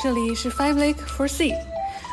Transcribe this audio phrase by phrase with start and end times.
[0.00, 1.52] 这里是 Five Lake for Sea，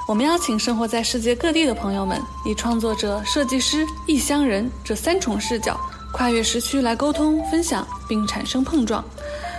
[0.07, 5.79] 我们邀请生活在世界各地的朋友们，以创作者、设计师、异乡人这三重视角，
[6.11, 9.05] 跨越时区来沟通、分享，并产生碰撞。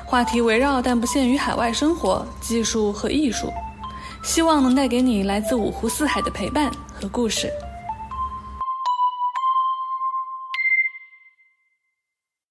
[0.05, 3.53] 话题围绕但不限于海外生活、技术和艺术，
[4.25, 6.69] 希望能带给你来自五湖四海的陪伴
[7.01, 7.49] 和故事。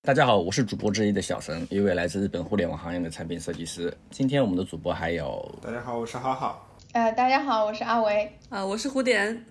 [0.06, 3.92] 大家好，我是主播之一的小神，一位来自日本互联网行业的产品设计师。
[4.12, 6.64] 今天我们的主播还有，大家好，我是哈哈。
[6.92, 8.32] 呃，大家好，我是阿维。
[8.50, 9.44] 啊，我是胡点。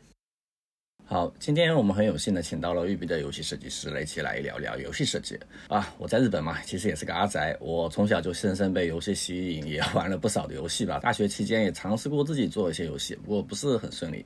[1.06, 5.36] 好，今天我们很有幸的请到了育碧的游戏设计师来一起来聊聊游戏设计
[5.66, 5.92] 啊。
[5.98, 11.00] 我在日本嘛，其实也是个阿宅，我从小就深深被游戏吸引，也玩了不少的游戏吧。
[11.00, 14.24] 大学期间也尝试过自己做一些游戏，不过不是很顺利。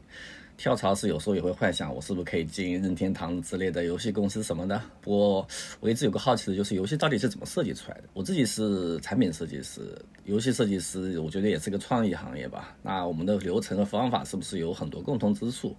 [0.59, 4.83] 跳槽时有时候也会幻想，我是不是可以进任天堂之类的游戏公司什么的。
[5.01, 5.47] 不过
[5.79, 8.09] 我一直有个好奇的就是，游戏到底是怎么设计出来的？
[8.13, 9.81] 我自己是产品设计师，
[10.25, 12.77] 游戏设计师，我觉得也是个创意行业吧。
[12.83, 15.77] 那我们的流程和方法是不是有很多共同之处？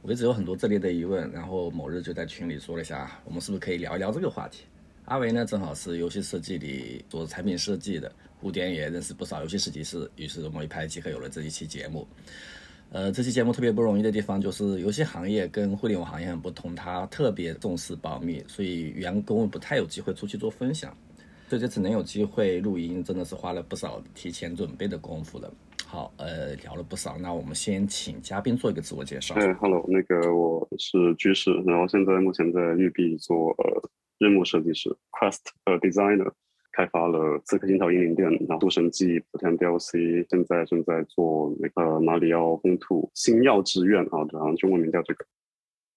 [0.00, 1.30] 我一直有很多这类的疑问。
[1.30, 4.64] 然后某日就在群里说了一下，我们是不是可以聊一聊这个话题？
[5.04, 8.10] 阿维呢，正好是游戏设计里做产品设计的，
[8.42, 12.08] 蝴蝶也认识不少游戏设计师，于是我们一拍即合，有了这一期节目。
[12.92, 20.92] 呃，这期节目特别不容易的地方就是，游戏行业跟互联网行业很不同，它特别重视保密，所以员工不太有机会出去做分享，
[21.48, 25.48] 所以这次能有机会录音，真的是花了不少提前准备的功夫了。
[25.86, 29.36] 好，呃，聊了不少，那我们先请嘉宾做一个自我介绍。
[29.36, 36.32] 哎，Hello，那个我是居士，然后现在目前在育碧做呃任务设计师，Quest 呃 Designer。
[36.72, 45.24] 开发了《刺客信条：英灵殿》，然后《诸神记》莆田 DLC，现在正在做那个《马里奥风土星耀之愿》啊，好像中文名叫这个。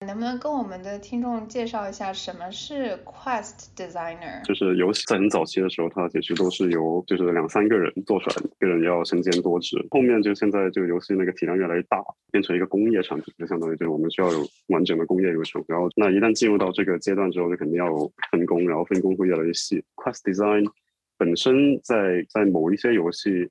[0.05, 4.43] 能不能跟我们的听众介绍一下什么是 Quest Designer？
[4.45, 9.77] 就是游戏在很早期的时候，它其实都是由就是两三个人做出来的，一个人要身兼多职。
[9.92, 15.63] 后面就现在这个游戏那个体量越来越大，变成一个工业产品，就相当于就是我们需要有完整的工业流程。
[15.67, 19.83] 然后那一旦进入到这个阶段之后，就肯定要有分工，然后分工会越来越细。
[19.95, 20.65] Quest Design
[21.17, 23.49] 本身在在某一些游戏。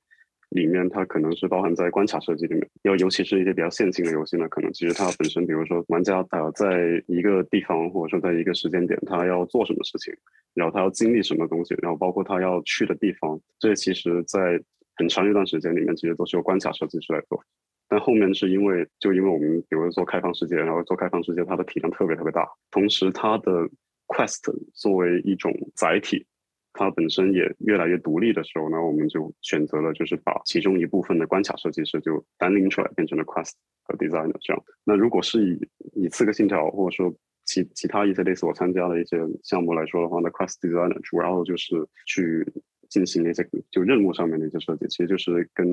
[0.53, 10.13] 里面它可能是包含在关卡设计里面，要尤其是一些比较线性的游戏呢，可能其实它本身，比如说玩家呃在一个地方或者说在一个时间点，他要做什么事情，
[10.53, 14.61] 然后他要经历什么东西，然后包括他要去的地方，这其实在
[14.95, 17.43] 很长一段时间里面，其实都是由关卡设计师来做。
[17.89, 23.67] 但后面是因为就因为我们比如说做开放世界，然后做开放世界，它的体量特别特别大，同时它的
[24.07, 26.25] Quest 作为一种载体。
[26.73, 33.51] 它本身也越来越独立的时候呢，我们就选择了，就是把其中一部分的关卡设计师就单拎出来，变成了 Quest
[33.83, 34.63] 和 Designer 这样。
[34.83, 37.13] 那如果是以以刺客信条或者说
[37.45, 42.45] 其其他一些类似我参加的一些项目来说的话，那 Quest Designer 主要就是去
[42.89, 45.67] 进行一些就任务上面的一些设计，其实就是跟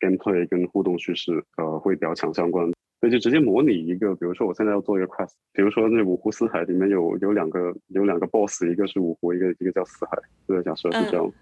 [0.00, 2.70] Gameplay 跟互动叙事呃会比较强相关。
[3.00, 11.32] 所以就直接模拟一个，比如说我现在要做一个 quest，比如说那五湖四海里面有有两个有两个 boss，一个是五湖，一个一个叫四海，对，假设是这样。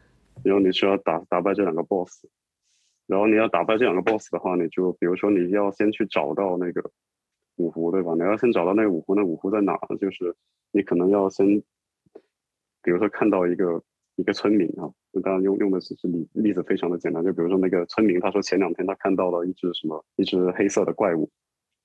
[0.45, 2.25] 然后你需要打打败这两个 boss，
[3.09, 6.93] 然后你要打败这两个 boss 的话，你就比如说你要先去找到那个
[7.57, 8.15] 五湖，对吧？
[8.15, 9.77] 你要先找到那个五湖，那五湖在哪？
[10.01, 10.37] 就是
[10.71, 11.61] 你可能要先，
[12.85, 13.83] 比如说看到一个
[14.15, 14.89] 一个村民啊，
[15.25, 21.29] 当然用用的只是例例子非常的简单，就比如说那个村民他说前两天他看到了一只什么一只黑色的怪物。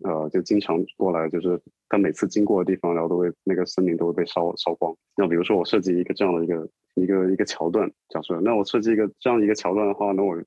[0.03, 4.95] 呃，就经常过来，就是他每次经过的地方，然后都会那个森林都会被烧烧光。
[5.15, 10.37] 那比如说我设计一个这样的一个一个一个桥段，假设那我设计一个这样一个桥段的话，那我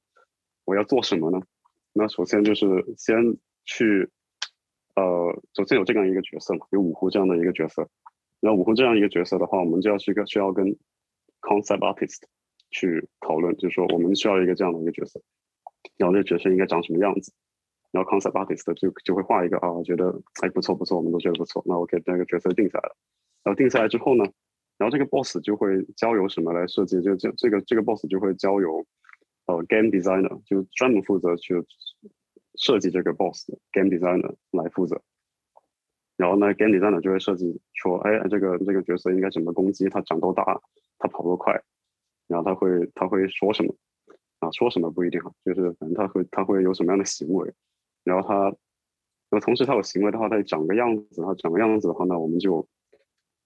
[0.65, 1.41] 我要做什么呢？
[1.93, 2.67] 那首先就是
[2.99, 3.17] 先
[3.65, 4.11] 去，
[4.95, 7.89] 呃，首先有这样一个角色嘛，有五湖这样的一个角色。
[8.41, 10.77] 那五湖这样一个角色的话，我们就要去个需要跟
[11.41, 12.21] concept artist
[12.71, 15.23] 去讨论，就是说我们需要一个这样的一个角色，
[15.97, 17.33] 然后这角色应该长什么样子。
[17.93, 22.97] 然后 concept artist 就就会画一个啊，觉得哎不错不错，我们都觉得不错，那我给那个角色定下来了。
[23.45, 24.25] 然后定下来之后呢，
[24.77, 27.01] 然后这个 boss 就会交由什么来设计？
[27.01, 28.85] 就这这个这个 boss 就会交由
[29.47, 31.55] 呃 game designer 就专门负责去
[32.57, 35.01] 设计这个 boss game designer 来负责。
[36.17, 39.89] 然后呢，game designer 就会设计说，哎，这个这个角色应该怎么攻击？
[39.89, 40.61] 他长多大？
[40.99, 41.63] 他跑多快？
[42.27, 43.75] 然后他会他会说什么？
[44.41, 47.53] 啊，说什么不一定哈，就是反正他会他会有什么样的行为？
[48.07, 52.65] 然后他，然后同时他有行为的话，他长个样子，他长个样子的话呢，我们就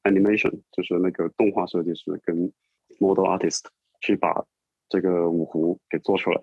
[0.02, 2.52] animation 就是那个动画设计师跟
[2.98, 3.64] model artist
[4.02, 4.44] 去把
[4.90, 6.42] 这个五湖给做出来，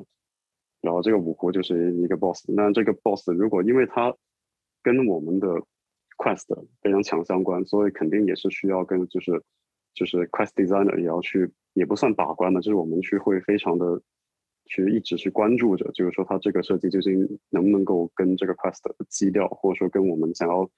[0.82, 2.44] 然后这个五湖就是一个 boss。
[2.48, 4.16] 那这个 boss 如果因为它
[4.82, 5.48] 跟我们的
[6.18, 6.48] quest
[6.82, 9.44] 非常强相关，所以肯定也是需要跟就是
[9.94, 14.02] 就是 quest designer 也要去，也不算把关的，就是我们去会非常的
[14.68, 20.70] 去一直去关注着，就是说它这个设计究竟能不能够跟这个 quest 的基调，或者说跟我们想要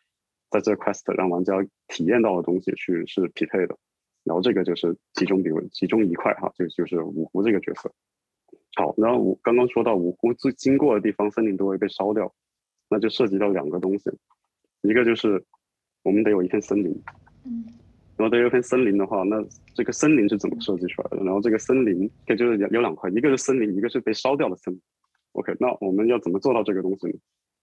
[0.50, 1.56] 在这 quest 让玩家
[1.88, 3.78] 体验到的东西去是匹配的。
[4.24, 7.92] 然后这个就是其中，比如其中一块哈，就就是五湖这个角色。
[8.76, 12.32] 好，然后我刚刚说到五湖最经过的地方，森林都会被烧掉，
[12.90, 14.12] 那就涉及到两个东西，
[14.82, 15.44] 一个就是
[16.04, 17.02] 我们得有一片森林，
[17.46, 17.66] 嗯，
[18.20, 19.42] 然后得有一片森林的话，那
[19.74, 21.24] 这个森林是怎么设计出来的？
[21.24, 24.82] 然后这个森林，可就是有有两块，一个是森林，一个是被烧掉的森林。
[25.32, 27.14] OK，那我们要怎么做到这个东西呢？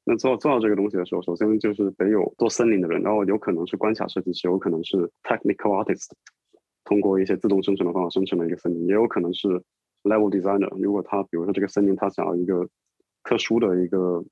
[0.05, 6.09] 那做做到这个东西的时候，首先就是得有做森林的人，然后有可能是关卡设计师，有可能是 technical artist，
[6.85, 9.49] 通过一些自动生成的方法生成了一个森林，也有可能是
[10.05, 10.75] level designer。
[10.81, 12.67] 如果他比如说这个森林他想要一个
[13.25, 14.25] 特殊的一个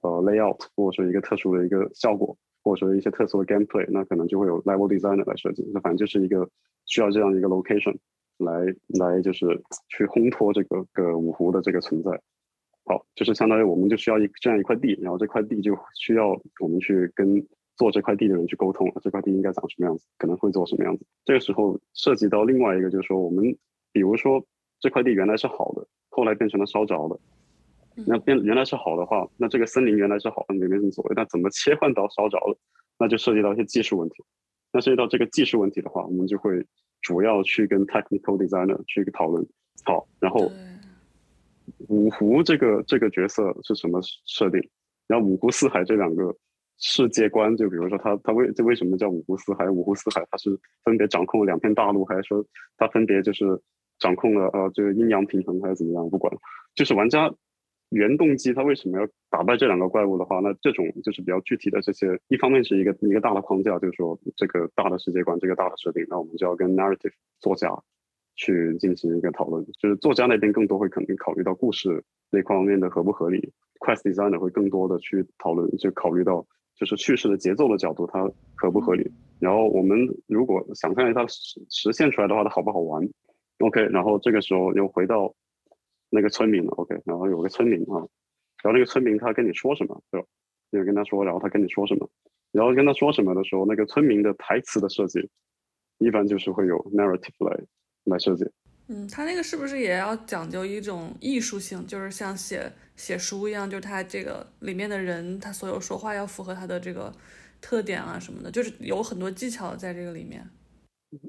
[0.00, 5.68] 呃 layout，或者说一个特殊的一个效果，或者说一些特殊的 gameplay，那可能就会有 level designer 来设计。
[5.72, 6.48] 那反正就是一个
[6.86, 7.96] 需要这样一个 location
[8.38, 9.46] 来来就是
[9.88, 12.20] 去烘托这个个五湖的这个存在。
[12.84, 16.28] 好，就是相当于我们就需要一这样一块地，然后这块地就需要
[16.60, 17.46] 我们去跟
[17.76, 21.06] 做这块地的人去沟通，这块地应该长什么样子，可能会做什么样子。
[21.24, 23.56] 这个时候涉及到另外一个，就是说我们
[23.92, 24.44] 比如说
[24.80, 27.20] 这块地原来是好的，后来变成了烧着的，
[28.06, 31.12] 那变原来是好的话，那这个森林原来是好的，也没什么所谓。
[31.14, 32.58] 但怎么切换到烧着了，
[32.98, 34.24] 那就涉及到一些技术问题。
[34.72, 36.64] 那涉及到这个技术问题的话，我们就会
[37.02, 39.46] 主要去跟 technical designer 去讨论。
[39.84, 40.50] 好，然后。
[41.88, 44.60] 五湖这个这个角色是什么设定？
[45.06, 46.34] 然后五湖四海这两个
[46.78, 49.70] 世界观，就比如说他他为这为什么叫五湖四海？
[49.70, 50.50] 五湖四海它是
[50.84, 52.44] 分别掌控了两片大陆，还是说
[52.76, 53.46] 它分别就是
[54.00, 56.10] 掌控了呃这个阴阳平衡，还是怎么样？
[56.10, 56.32] 不管，
[56.74, 57.32] 就是玩家
[57.90, 67.70] 原动机，他为什么要打败这两个怪物的话，那这种就是比较具体的这些，一方面是一个一个大的框架，就是说这个大的世界观，这个大的设定，那我们就要跟 narrative 作家。
[68.36, 79.10] 去进行一个讨论，就是作家那边更多会肯定考虑到故事那方面的合不合理，quest designer 会更多的去讨论，就考虑到就是叙事的节奏的角度它合不合理。
[79.40, 83.06] 然后我们如果想象一下实实现出来的话，它好不好玩
[83.58, 85.34] ？OK，然后这个时候又回到
[86.10, 86.70] 那个村民了。
[86.72, 88.04] OK，然后有个村民啊，
[88.62, 90.26] 然后那个村民他跟你说什么，对吧？
[90.70, 92.08] 你跟他说，然后他跟你说什么，
[92.52, 95.30] 然后跟他说什么的时候，那个村民的台词的设计
[95.98, 97.64] 一般就是会有 narrative 来。
[98.04, 98.50] 来设计，
[98.88, 107.12] 嗯，他那个是不是也要讲究一种艺术性，就是像写写书一样，就是他这个里面的人，他所有说话要符合他的这个
[107.60, 110.42] 特点啊什么的，就是有很多技巧在这个里面。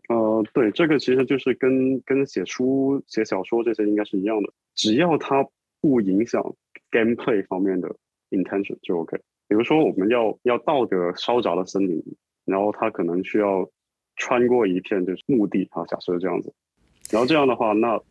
[0.08, 5.48] 呃，对，这个其实就是跟跟写书、写小说这些应该是一样的，只要它
[5.80, 6.42] 不影响
[6.90, 7.96] gameplay 方面的
[8.32, 9.16] intention 就 OK。
[9.48, 12.04] 比如说我们要要到个烧着的森林，
[12.46, 13.70] 然后它可能需要
[14.16, 16.52] 穿过一片就是墓地啊，假设这样子。
[17.12, 18.02] 然后这样的话，那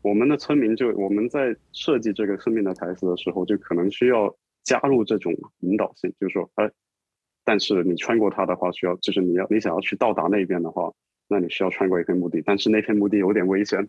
[0.00, 6.70] 我们的村民就我们在设计这个村民的台词的时候，就可能需要加入这种引导性，就是说，哎，
[7.44, 10.90] 但是你穿过它的话，需要就是你要你想要去到达那边的话，
[11.28, 13.86] 那你需要穿过一片墓地，但是那片墓地有点危险，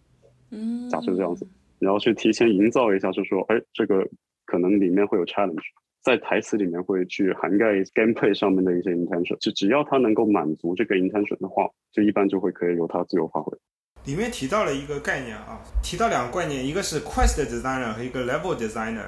[0.52, 1.48] 嗯，假设这样子，
[1.80, 4.08] 然后去提前营造一下，就说，哎，这个
[4.46, 5.64] 可能里面会有 challenge，
[6.02, 13.58] 在台词里面会去涵盖 gameplay 上面的一些 intention，就只要他能够满足这个 intention 的话，就一般就会可以由他自由发挥。
[14.06, 19.08] 里面提到了一个概念啊，提到两个概念，一个是 quest designer 和一个 level designer，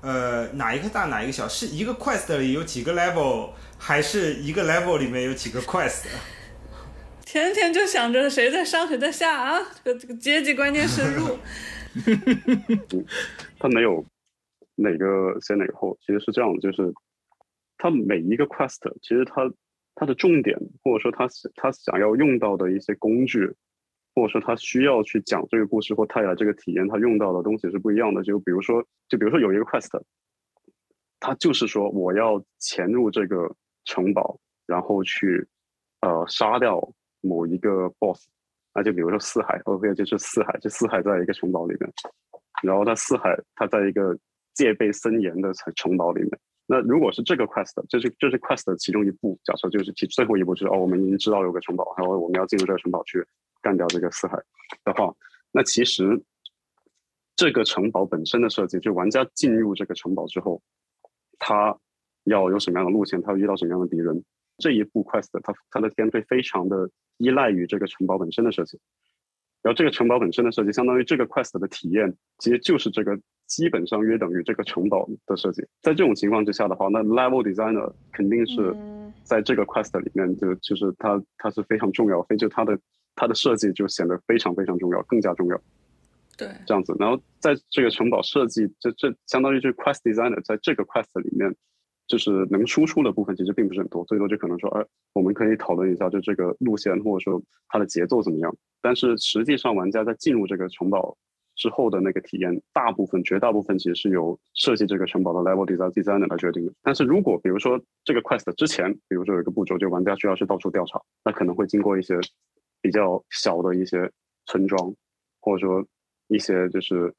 [0.00, 1.46] 呃，哪一个大哪一个小？
[1.46, 6.06] 是一个 quest 里有几个 level，还是一个 level 里面有几个 quest？
[7.24, 11.38] 天天就想着谁在上谁在下啊，这个这个阶级观念深入。
[13.58, 14.04] 他没有
[14.74, 16.92] 哪个先哪个后，其实是这样的，就是
[17.78, 19.50] 他每一个 quest，其实他
[19.94, 23.52] 他的重点或者说他他想要用到的一些工具。
[24.12, 28.20] 或者说他需要去讲这个故事或带来这个体验，他用到的东西是不一样的。
[28.24, 30.02] 就比如说，就比如说有一个 quest，
[31.20, 33.54] 他就是说我要潜入这个
[33.84, 35.46] 城堡，然后去
[36.00, 38.28] 呃杀掉某一个 boss。
[38.74, 41.92] 那就比如说四海，OK，就是四海，就四海在一个城堡里面，
[42.62, 44.16] 然后他四海他在一个
[44.54, 46.30] 戒备森严的城城堡里面。
[46.66, 53.26] 那如果是这个 quest，这是这是 quest 的其中一步，假设就是其最后一步就是哦，我们已经知道有个城堡，然后我们要进入这个城堡去。
[53.62, 54.38] 干掉这个四海
[54.86, 55.14] 的话，
[55.52, 56.18] 那其实
[57.36, 60.62] 这个城堡本身的设计，就玩家进入这个城堡之后，
[61.38, 61.78] 他
[62.24, 64.24] 要有什么样的路线，他要遇到什么样的敌人，
[64.56, 66.88] 这一步 quest 它它的天会非常的
[67.20, 68.76] 依赖于这个城堡本身的设计。
[69.62, 75.62] 然后这个城堡本身的设计，相当于这个 quest 的体验，其实就是这个基本上约等于这个城堡的设计。
[75.80, 78.74] 在这种情况之下的话，那 level designer 肯定是
[79.22, 82.76] 在这个 quest 里面就就是它它是非常重要，非就它的。
[83.16, 85.60] 它的设计就显得非常非常重要，更加重要。
[86.38, 86.96] 对，这样子。
[86.98, 91.54] 然后在这个城堡设计，这这相当于就是 quest designer 在这个 quest 里面，
[92.10, 98.52] 就是能输出的部分其实并不是很多，最多就可能说，哎，我们可以讨论一下，就这个路线或者说它的节奏怎么样。
[98.82, 101.16] 但是实际上，玩家在进入这个城堡
[101.54, 106.72] 之后的那个体验，大部分、绝大部分其实是由设计这个城堡的 level design designer 来决定的。
[106.82, 112.18] 但是如果比如说这个 quest 之前，比如说有一个步骤，就玩家需要去到处调查，那可能会经过一些
[112.80, 114.10] 比较小的一些
[114.46, 114.92] 村庄，
[115.40, 115.86] 或者说
[116.26, 117.14] 一些就是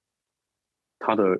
[0.99, 1.39] 它的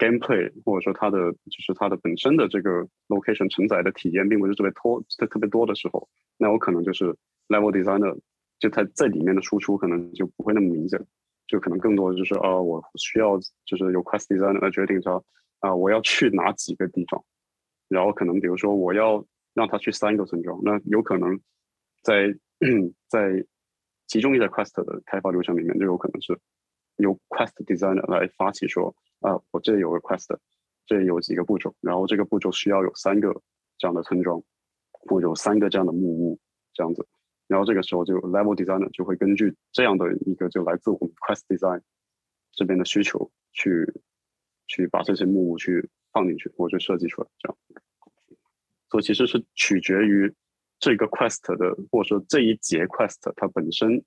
[0.00, 2.70] gameplay，或者说它的就是它的本身的这个
[3.08, 7.14] location 承载的体验，并不是特别多、特特别多的时候，那有可能就是
[7.48, 8.18] level designer
[8.58, 10.98] 就它在里面的输出可能就不会那么明显。
[11.46, 15.24] 就可能更多就是啊，我需要就是由 quest designer 来决定说
[15.58, 17.20] 啊，我要去哪几个地方，
[17.88, 21.40] 然后可能比如说我要让他去三个村庄，那有可能
[22.02, 22.32] 在
[23.08, 23.44] 在
[24.06, 26.38] 其中一个 quest 的开发流程里面，就有可能是
[26.98, 30.36] 由 quest designer 来发起说啊，我这里有个 quest，
[30.86, 33.32] 这里有几个步骤，然后这个步骤需要有三个
[33.78, 34.42] 这样的村庄，
[34.90, 36.38] 或有三个这样的木屋
[36.72, 37.06] 这样子。
[37.46, 41.80] 然后这个时候就 level designer 就会根据这样的一个就来自我们 quest design
[42.52, 43.92] 这边的需求去
[44.68, 47.58] 去把这些木屋去放进去或者设计出来，这样。
[48.88, 50.32] 所以其实是取决于
[50.78, 54.02] 这个 quest 的或者说这一节 quest 它本身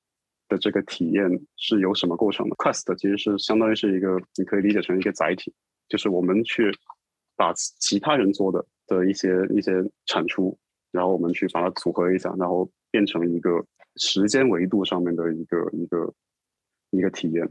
[0.48, 2.56] 的这个体验是由什么构成的。
[2.56, 5.54] quest 其实是相当于是一个你可以理解成一个载体，
[5.90, 6.72] 就是我们去
[7.36, 9.72] 把其他人做的的一些一些
[10.06, 10.58] 产出，
[10.92, 12.70] 然后我们去把它组合一下，然后。
[12.94, 16.14] 变成一个时间维度上面的一个一个
[16.92, 17.50] 一个体验。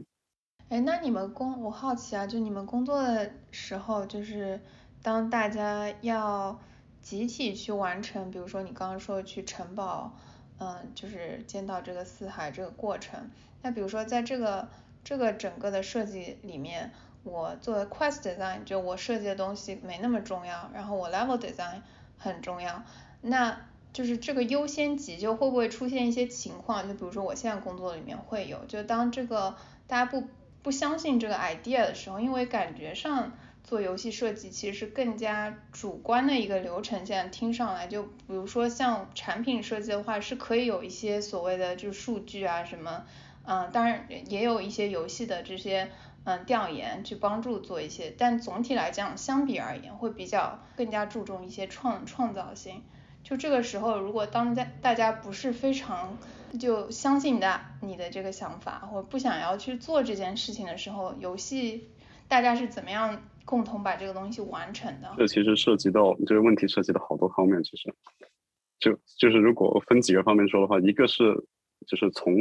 [0.69, 4.57] 哎，那你们工，我好奇啊，就你们工作的时候，就是
[5.01, 6.57] 当大家要
[7.01, 10.17] 集体去完成，比如说你刚刚说去城堡，
[10.63, 13.29] 嗯，就是见到这个四海这个过程。
[13.61, 14.69] 那比如说在这个
[15.03, 16.91] 这个整个的设计里面，
[17.25, 21.81] 我作为 quest design，就我设计的东西没那么重要，然后我 level design
[22.17, 22.81] 很重要。
[23.19, 23.59] 那
[23.91, 26.87] 就是这个优先级，就会不会出现一些情况？
[26.87, 29.55] 就比如说我现在工作里面会有，就当这个
[29.85, 30.23] 大家不
[30.61, 37.05] 不相信这个 idea 的时候，因为感觉上做游戏设计其实是更加主观的一个流程。
[37.05, 43.05] 现在听上来，就比如说像产品设计的话，是可以有一些所谓的就是数据啊什么，
[43.45, 45.89] 嗯，当然也有一些游戏的这些
[46.25, 52.83] 嗯调研去帮助做一些，但总体来讲，相比而言会比较更加注重一些创创造性。
[53.23, 56.17] 就这个时候，如果当在大家不是非常
[56.59, 61.89] 就相信的你的这个想法，或不想要去做这件事情的时候，游戏
[62.27, 65.13] 大家是怎么样共同把这个东西完成的？
[65.17, 67.61] 这其实涉及到这个问题，涉及到好多方面。
[67.63, 67.93] 其实，
[68.79, 71.33] 就就是如果分几个方面说的话，一个是
[71.87, 72.33] 就是从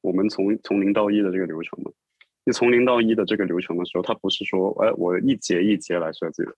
[0.00, 1.90] 我们从从零到一的这个流程嘛，
[2.44, 6.54] 你从零到一的这个流程的时候，它不是说哎我一节一节来设计的，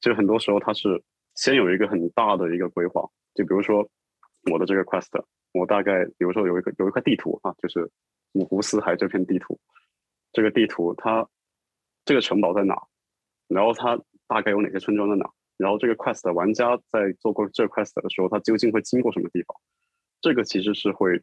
[0.00, 1.02] 就很多时候它是。
[1.38, 3.86] 先有一个很大的一个规划，就比如说
[4.50, 7.86] 我的这个 quest，我大概比如说有一个有一块地图啊，就是
[8.32, 9.60] 五湖四海这片地图，
[10.32, 11.28] 这个地图它
[12.06, 12.74] 这个城堡在哪，
[13.48, 19.54] 然后它大概有哪些村庄在哪，然后这个 quest 玩家在做过这个 quest 的时候，他究竟会经过什么地方？
[20.22, 21.20] 这个其实是会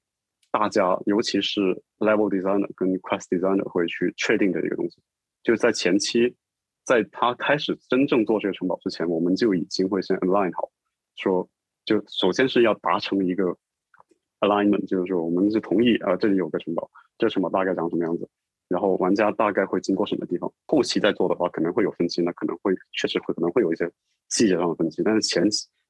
[0.52, 1.60] 大家，尤其是
[1.98, 5.02] level designer 跟 quest designer 会去确定的一个东西，
[5.42, 6.36] 就在前期。
[6.86, 10.70] 在他开始真正做这个城堡之前，我们就已经会先 align 好，
[11.16, 11.48] 说
[11.86, 13.56] 就首先是要达成一个
[14.42, 18.28] alignment，就是说我们是同意啊，这里有个城堡，这城堡大概长什么样子，
[18.67, 20.51] 然后玩家大概会经过什么地方。
[20.67, 23.89] 后期再做的话，可能会有分歧，那可能会确实会可能会有一些
[24.29, 25.43] 细节上的分歧，但是前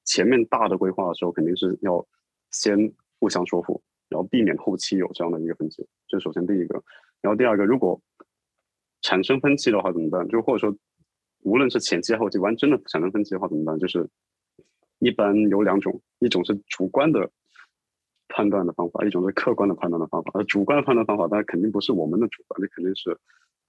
[0.05, 2.05] 前面大的规划的时候，肯定是要
[2.51, 2.77] 先
[3.19, 5.87] 互相说服，然后避免后期有这样的一个分歧。
[6.07, 6.83] 这是首先第一个，
[7.21, 7.99] 然后第二个，如果
[9.01, 10.27] 产生分歧的话怎么办？
[10.27, 10.77] 就或者说，
[11.43, 13.77] 无论是前期后期，完真的产生分歧的话怎么办？
[13.79, 14.09] 就是
[14.99, 17.29] 一般有两种，一种是主观的
[18.35, 20.31] 判断的方法，一种是客观的判断的方法。
[20.33, 23.15] 而主观的判断方法，当然肯定不是我们的主观，那肯定是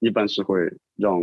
[0.00, 0.58] 一般是会
[0.96, 1.22] 让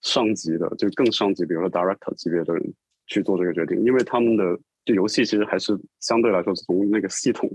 [0.00, 2.74] 上级的，就更上级，比如说 director 级别的人
[3.06, 7.50] 去做这个决定，因为他们的就游戏其实还是相对来说从那个系统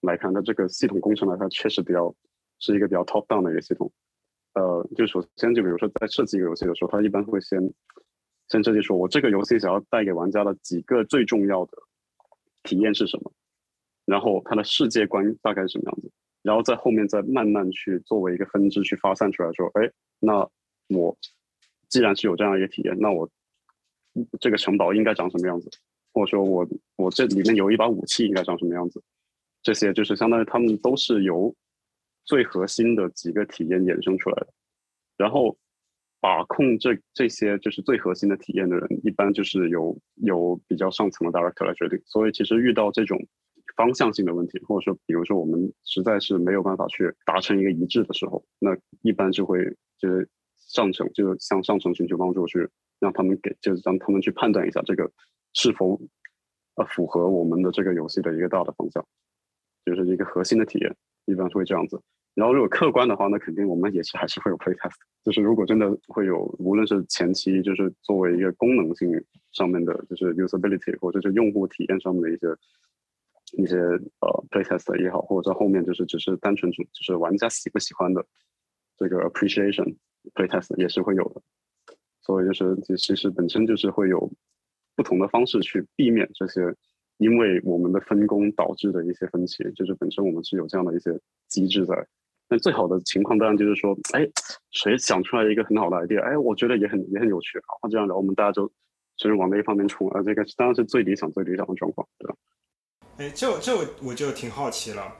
[0.00, 2.12] 来看，它这个系统工程来看，确实比较
[2.58, 3.90] 是一个比较 top down 的一个系统。
[4.54, 7.72] 呃，就首先就比如说在设计一个游戏的时候，他一般会先
[8.48, 11.72] 先设计说，我这个游戏想要带给玩家的几个最重要的
[12.64, 13.32] 体验是什么，
[14.04, 16.10] 然后它的世界观大概是什么样子，
[16.42, 20.48] 然后在后面再慢慢去作为一个分支去发散出来，说，哎，那
[20.88, 21.16] 我
[21.88, 23.28] 既然是有这样一个体验，那我
[24.40, 25.70] 这个城堡应该长什么样子，
[26.12, 29.02] 或者说我我这里面有一把武器应该长什么样子，
[29.62, 31.54] 这些就是相当于他们都是由
[32.24, 34.48] 最核心的几个体验衍生出来的，
[35.16, 35.56] 然后
[36.20, 42.00] 把控这这些就是最核心的体验的人，一般就是由由比较上层的 director 来决定。
[42.06, 43.18] 所以其实遇到这种
[43.76, 49.58] 方向性的问题，或者说比如说我们实在是没有办法去达成一个一致的时候，那一般就会
[49.98, 52.68] 就是上层就是向上层寻求帮助，去
[53.00, 55.10] 让他们给就是让他们去判断一下这个
[55.52, 56.00] 是否
[56.76, 59.04] 呃符合我们的这个游戏的一个大的方向，
[59.84, 60.96] 就是一个核心的体验。
[61.26, 61.98] 一般会这样子，
[62.34, 64.92] 然后如果客观的话，那肯定我们也是还是会有 play test。
[65.24, 69.10] 就是如果真的会有，无论是前期就是作为一个功能性
[69.52, 72.46] 上面的，就是 usability 或者是用户体验上面的一些
[73.56, 78.24] 一些呃 play test 也好，或者在后面就是只是单纯就是玩家喜不喜欢的
[78.96, 79.96] 这个 appreciation
[80.34, 81.42] play test 也是会有的。
[82.20, 84.32] 所以就是其其实本身就是会有
[84.96, 86.74] 不同的方式去避免这些。
[87.18, 91.94] 因为我们的分工导致的一些分歧，就是本身我们是有这样的一些机制在。
[92.48, 94.28] 但最好的情况当然就是说，哎，
[94.72, 98.66] 谁想出来一个很好的 idea，哎，我觉得也很也很有趣，好，这样然后我们大家就
[99.16, 102.34] 就是往那一方面冲，啊，这个当然是最理想最理想的状况，对吧？
[103.16, 105.16] 哎，这这我就挺好奇了，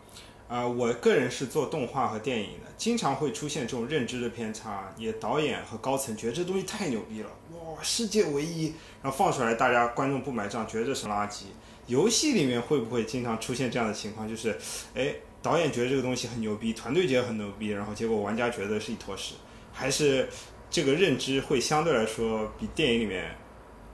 [0.49, 11.45] 啊，我个人是做动画和电影的，经常会出现这种认知的偏差，也导演和高层觉得这东西太牛逼了，哇，世界唯一，然后放出来大家观众不买账，觉得这是垃圾。
[11.87, 14.29] 游戏里面会不会经常出现这样的情况？
[14.29, 14.57] 就是，
[14.95, 19.35] 哎，导演觉得这个东西很牛逼，团队觉得很牛逼，然后结果玩家觉得是一坨屎，
[19.73, 20.29] 还是
[20.69, 23.37] 这个认知会相对来说比电影里面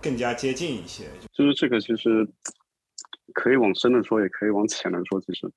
[0.00, 1.04] 更加接近一些？
[1.32, 2.26] 就是这个其实
[3.34, 5.20] 可以往深的说，也可以往浅的说。
[5.20, 5.50] 其实，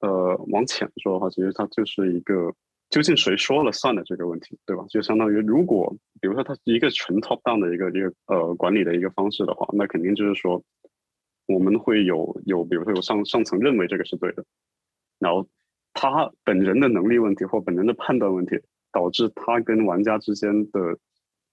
[0.00, 2.54] 呃，往浅说的话，其实它就是一个
[2.90, 4.84] 究竟谁说了算的这个问题，对吧？
[4.88, 10.62] 就相当于如果比如说它是一个纯 top down 的一个一个呃管理的一个方式的话，那肯定就是说。
[11.46, 14.42] 我们会有有，比如说有上上层认为这个是对的，
[15.18, 15.46] 然后
[15.92, 18.58] 他本人的能力问题或本人的判断问题，
[18.90, 20.96] 导致他跟玩家之间的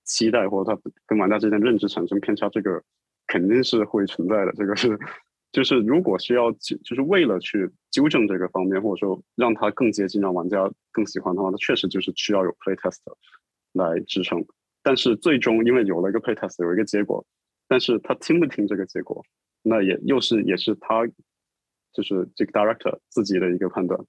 [0.06, 2.82] 期待或者他跟玩家之间认知产生偏差，这个
[3.28, 4.54] 肯定是会存在的。
[4.54, 4.98] 这个是
[5.52, 13.00] 就是如果需要就是为了去纠正这个方面，或者说让他更接近，让玩家更喜欢的话，那确实就是需要有 play test
[13.74, 14.46] 来支撑。
[14.82, 17.26] 但是最终因为有了一个 play test，有一个结果，
[17.68, 19.24] 但是他听不听这个结果？
[19.62, 21.06] 那也又是也是他，
[21.94, 24.00] 就是这个 director 自己的一个判断，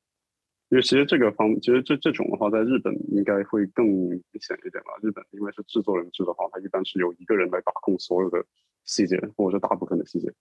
[0.70, 4.92] 因为其实这个方，其实这这种的话，在日本应该会更明显一点吧。
[5.02, 8.42] 日本因为是制作人制的话，他一般是由一个人来把控所有的
[8.84, 10.32] 细节，或者是大部分的细节，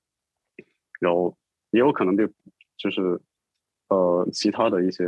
[1.02, 1.36] 然后
[1.72, 2.30] 也有可能对，
[2.78, 3.20] 就是
[3.90, 5.04] 呃其他的一些，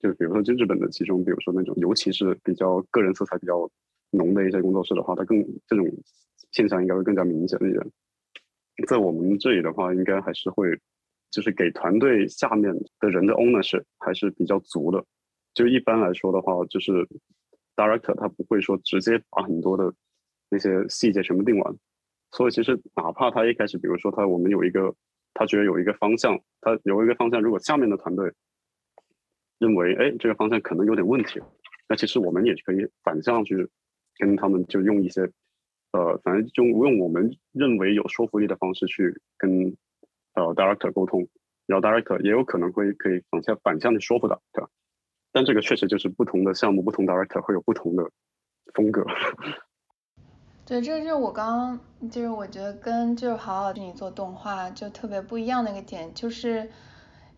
[0.00, 3.70] 就比如说就日本的其中，比如说那种尤其是比较个人色彩比较
[4.12, 5.86] 浓的一些工作室的话，它更这种
[6.52, 7.86] 现象应该会更加明显一点。
[8.86, 10.68] 在我们这里的话，应该还是会，
[11.30, 15.04] 就是给团队下面的人的 ownership 还是比较足的。
[15.54, 16.92] 就一般来说的话，就是
[17.74, 19.92] director 他不会说直接把很多的
[20.50, 21.76] 那些细节全部定完。
[22.32, 24.94] 所以其实哪怕他一开始，比如说他我们有一个，
[25.38, 28.32] 他觉得有一个方向，他有一个方向，如果下面的团队
[29.58, 31.40] 认为哎这个方向可能有点问题，
[31.88, 33.68] 那其实我们也可以反向去
[34.18, 35.30] 跟他们就用一些。
[35.92, 39.74] 呃，反正就用我们认为有说服力的方式去跟
[40.34, 41.26] 呃 director 沟通，
[41.64, 44.68] 然后 director 也有可能会可以反向反向的说服的，对吧？
[45.32, 48.10] 但这个确实就是不同的项目，不同 director 会有不同的
[48.74, 49.06] 风格。
[50.66, 56.72] 对，这就是我刚刚就是我觉得跟就是好好你做动画就特别不一样的一个点，就是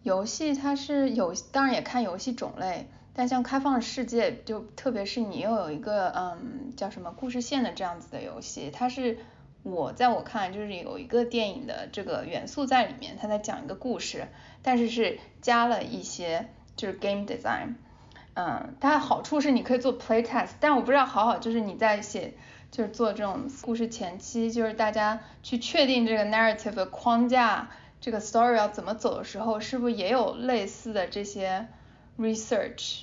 [0.02, 2.88] 游戏它是有，当然也看游戏种类。
[3.12, 9.18] 但像开放世界，就特别是你又有一个嗯叫什么故事线的这样子的游戏，它是
[9.62, 14.28] 我在我看来就是有一个电影的这个元素在里面，它在讲一个故事，
[14.62, 17.74] 但是是加了一些就是 game design，
[18.34, 22.34] 嗯，它的好处是你可以做 play test，但我不知道好好就是你在写
[22.70, 31.66] 就是做这种故事前期，就是大家去确定这个 narrative 的框架，这个 story 要怎么走的时候，是不是也有类似的这些
[32.18, 33.00] research？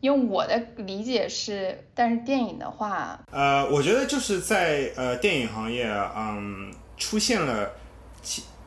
[0.00, 7.72] 因为我的理解是，但是电影的话，呃，我觉得就是在呃电影行业，嗯，出现了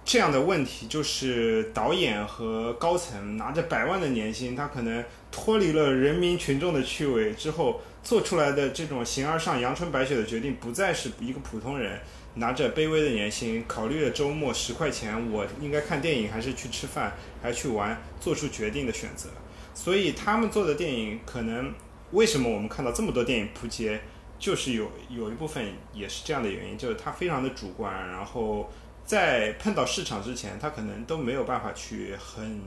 [0.04, 5.02] 这样的问题，就是导演和高层拿着百万的年薪，他可能
[5.32, 12.00] 脱离了人民群众的趣味之后，做出来的这种形而上阳春白雪的决定，不再是一个普通人
[12.36, 19.30] 拿着卑微的年薪，考虑了周末十块钱，我应该看电影还是去吃饭，还去玩，做出决定的选择。
[19.74, 21.74] 所以他们做的电影可能
[22.12, 24.02] 为什么我们看到这么多电影扑街，
[24.40, 28.70] 就是有有一部分也是这样的原因，就是它非常的主观，然后
[29.06, 32.62] 在碰到市场之前，他可能都没有办法去很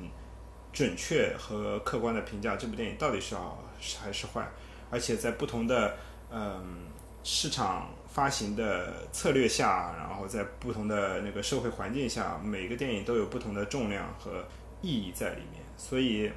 [0.72, 3.64] 准确和客观的评价这部电影到底是好
[4.02, 4.46] 还是坏，
[4.94, 5.96] 而且在不同的
[6.30, 6.86] 嗯
[7.24, 14.44] 市场发行的策略下，然后在不同的那个社会环境下，每个电影都有不同的重量和
[14.82, 16.30] 意义在里面，所以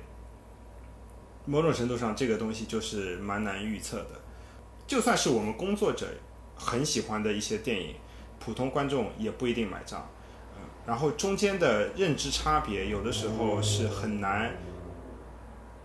[1.45, 4.09] 某种程度上，这个东西就是蛮难预测的。
[4.87, 6.07] 就算是我们工作者
[6.55, 7.93] 很喜欢的一些电影，
[8.39, 10.09] 普通观众也不一定买账。
[10.87, 14.51] 然后中间的认知差别，有的时候是很难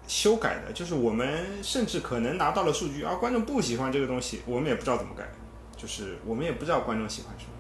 [0.07, 0.73] 修改的。
[0.73, 5.29] 就是我们甚至可能拿到了数据，而观众不喜欢这个东西，我们也不知道怎么改。
[5.77, 7.51] 就是我们也不知道观众喜欢什么，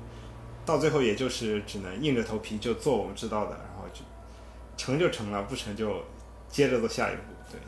[0.64, 4.02] 到最后也就是只能硬着头皮就做我们知道的，然后就
[4.76, 6.02] 成就成了，不成就
[6.48, 7.22] 接着做下一步。
[7.50, 7.60] 对。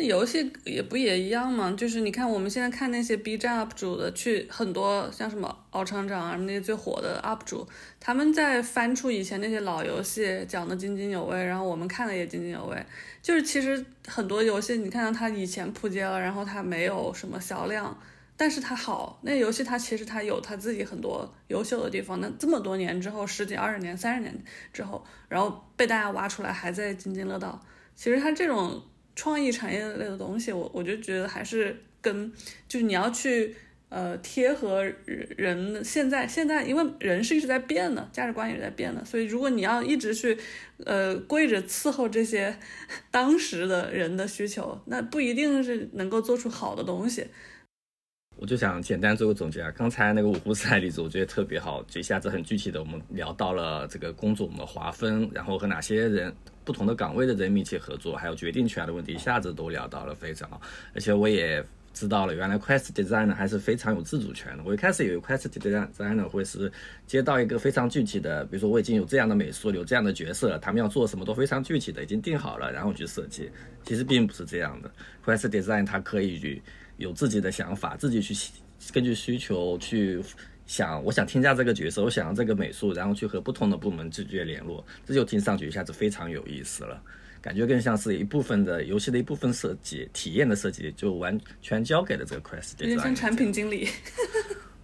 [0.00, 1.74] 那游戏也不也一样吗？
[1.76, 7.66] 就是你看我们现在看那些 B 站 UP 主的，去很多像什么敖厂长啊，那些最火的 UP 主，
[7.98, 12.80] 他们在翻出以前那些老游戏，讲的津津有味，然后我们看的也津津有味。
[13.20, 18.00] 就是其实很多游戏，你看到它以前扑街了，然后它没有什么销量，
[18.36, 22.20] 但是它好，那游戏它其实它有它自己很多优秀的地方。
[22.20, 24.32] 那这么多年之后，十几、二十年、三十年
[24.72, 27.60] 之后，然后被大家挖出来，还在津津乐道。
[27.96, 28.80] 其实它这种。
[29.18, 32.32] 创意产业类的东西，我我就觉得还是跟
[32.68, 33.52] 就是你要去
[33.88, 34.84] 呃贴合
[35.36, 40.38] 人现在现在，因为人是一直在变的，价值观也是在变的，所以如果你要一直去
[40.86, 42.56] 呃跪着伺候这些
[43.10, 47.26] 当时的人的需求，那不一定是能够做出好的东西。
[48.36, 56.32] 我就想简单做个总结啊，刚才那个五湖四海例子，我觉得特别好，就一下子很具体的，我们聊到了这个工作我们划分，然后和哪些人
[56.68, 60.60] 不同的岗位的人密切合作，还有决定权的问题，一下子都聊到了非常好。
[60.94, 64.62] 而且我也知道了，原来 quest designer 还是非常有自主权的。
[64.66, 66.70] 我一开始以为 quest designer 会是
[67.06, 73.50] 接到一个非常具体的，比如说我已经有这样的美术，有这样的角色，他们要做什么都非常具体的，已经定好了，然后去设计。
[73.84, 74.92] 其实并不是这样的
[75.24, 76.62] ，quest design 它可以去。
[76.98, 78.34] 有自己的想法，自己去
[78.92, 80.20] 根据需求去
[80.68, 87.02] 想，我想添加这个角色，我想要这个美术，然后去和不同的部门直接联络，这就听上去一下子非常有意思了，
[87.42, 92.74] 感觉更像是一部分的游戏的一部分设计体验的设计，就完全交给了这个 Quest。
[92.78, 93.88] 有点像产品经理。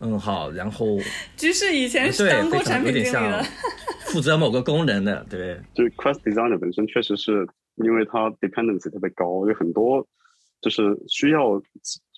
[0.01, 0.99] 嗯，好，然后。
[1.37, 3.45] 居士以前是当过产品经理的，
[4.11, 5.61] 负责某个功能的，对。
[5.75, 10.07] 就是 Quest Designer 本身确实是因为它 dependency 特别高，有很多。
[10.61, 11.61] 就是需要，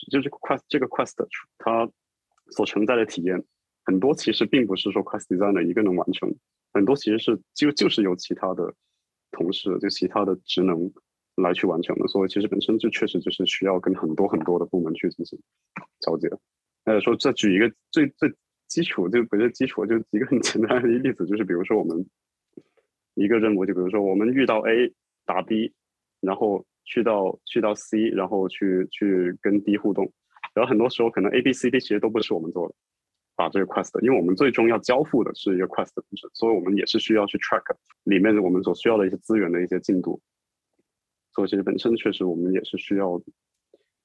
[0.09, 1.15] 就是 quest 这个 quest
[1.59, 1.85] 它
[2.53, 3.37] 所承载的体验
[3.87, 6.29] 很多，其实并不是说 quest designer 一个能完成，
[6.75, 8.75] 很多其实是就就是由其他的
[9.31, 10.93] 同事就其他的职能
[11.37, 15.39] 来去完成的，所以其实本身就确实就是需要跟很多很多的部门去进行
[16.01, 16.29] 交接。
[16.85, 18.31] 呃，说再举一个最最
[18.69, 22.07] 基础就不是基础，就一个很简单的例子，就是比如说我们
[23.15, 24.93] 一个任务，就比如说我们遇到 A
[25.25, 25.73] 打 B，
[26.21, 26.65] 然后。
[26.89, 30.09] 去到去到 C，然后去去跟 D 互动，
[30.55, 32.77] 然后很多时候可能 A、B、C、D 其实都不是我们做的，
[33.37, 37.63] 把这个 quest，因为我们最终要交付的是一个 quest 本身，所以我们也是需要去 track
[38.05, 40.21] 里面我们所需要的一些资源的一些进度，
[41.35, 43.21] 所以其实本身确实我们也是需要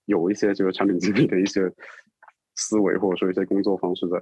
[0.06, 1.62] 有一些这个产品经理的一些
[2.56, 4.22] 思维或者说一些工作方式在。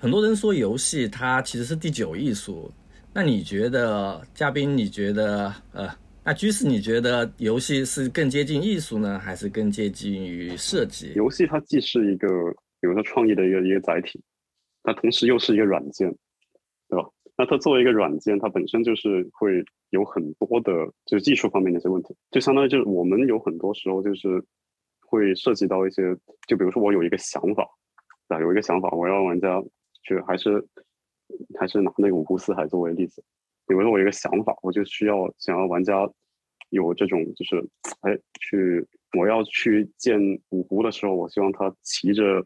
[0.00, 2.70] 很多人说游戏它其实是第九艺术，
[3.14, 5.88] 那你觉得嘉宾你觉得呃？
[6.24, 11.12] 那居士，你觉得游戏是更接近艺术呢，还是更接近于设计？
[11.16, 12.28] 游戏它既是一个，
[12.82, 14.20] 比如说创意的一个一个载体，
[14.82, 16.12] 它同时又是一个软件，
[16.88, 17.08] 对吧？
[17.36, 20.72] 那它作为一个软件，它本身就是会有很多的，
[21.06, 24.44] 就是技术方面的一些问题，就相当于就是我们有很多时候就是
[25.00, 26.02] 会涉及到一些，
[26.48, 27.66] 就比如说我有一个想法，
[28.26, 29.62] 啊，有一个想法，我要玩家
[30.02, 30.66] 去还是
[31.58, 33.22] 还是拿那个五湖四海作为例子。
[33.66, 36.10] 比如说我一个想法，我就需要想要玩家
[36.70, 37.64] 有这种，就是
[38.00, 38.84] 哎，去
[39.16, 42.44] 我要去见五湖的时候，我希望他骑着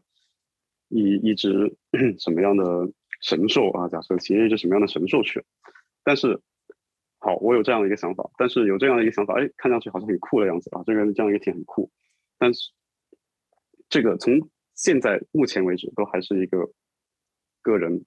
[0.89, 1.75] 一一只
[2.19, 3.87] 什么样的神兽啊？
[3.87, 5.43] 假设骑着一只什么样的神兽去？
[6.03, 6.39] 但是
[7.19, 11.91] 好，我有这样的一个想法，但是有这样的一个想法，哎，看上去好像很酷的样子啊，这个这样一个点很酷，
[12.37, 12.71] 但是
[13.89, 16.71] 这个从现在目前为止都还是一个
[17.61, 18.03] 个人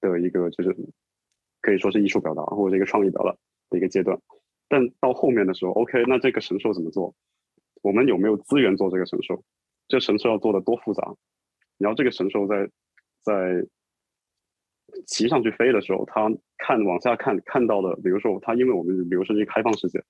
[0.00, 0.76] 的一个就是。
[1.62, 3.36] 可以说是艺术表达或者一个创意表达
[3.68, 4.18] 的一个阶段，
[4.66, 7.14] 但到后面的时候，OK，那这个神兽怎么做？
[7.82, 9.44] 我们有没有资源做这个神兽？
[9.86, 11.14] 这神兽要做的多复杂？
[11.80, 12.68] 然后这个神兽在
[13.22, 13.66] 在
[15.06, 20.02] 骑上去飞的时候，它看往下看看到的，比如说它，因为我们比如说是一个开放世界，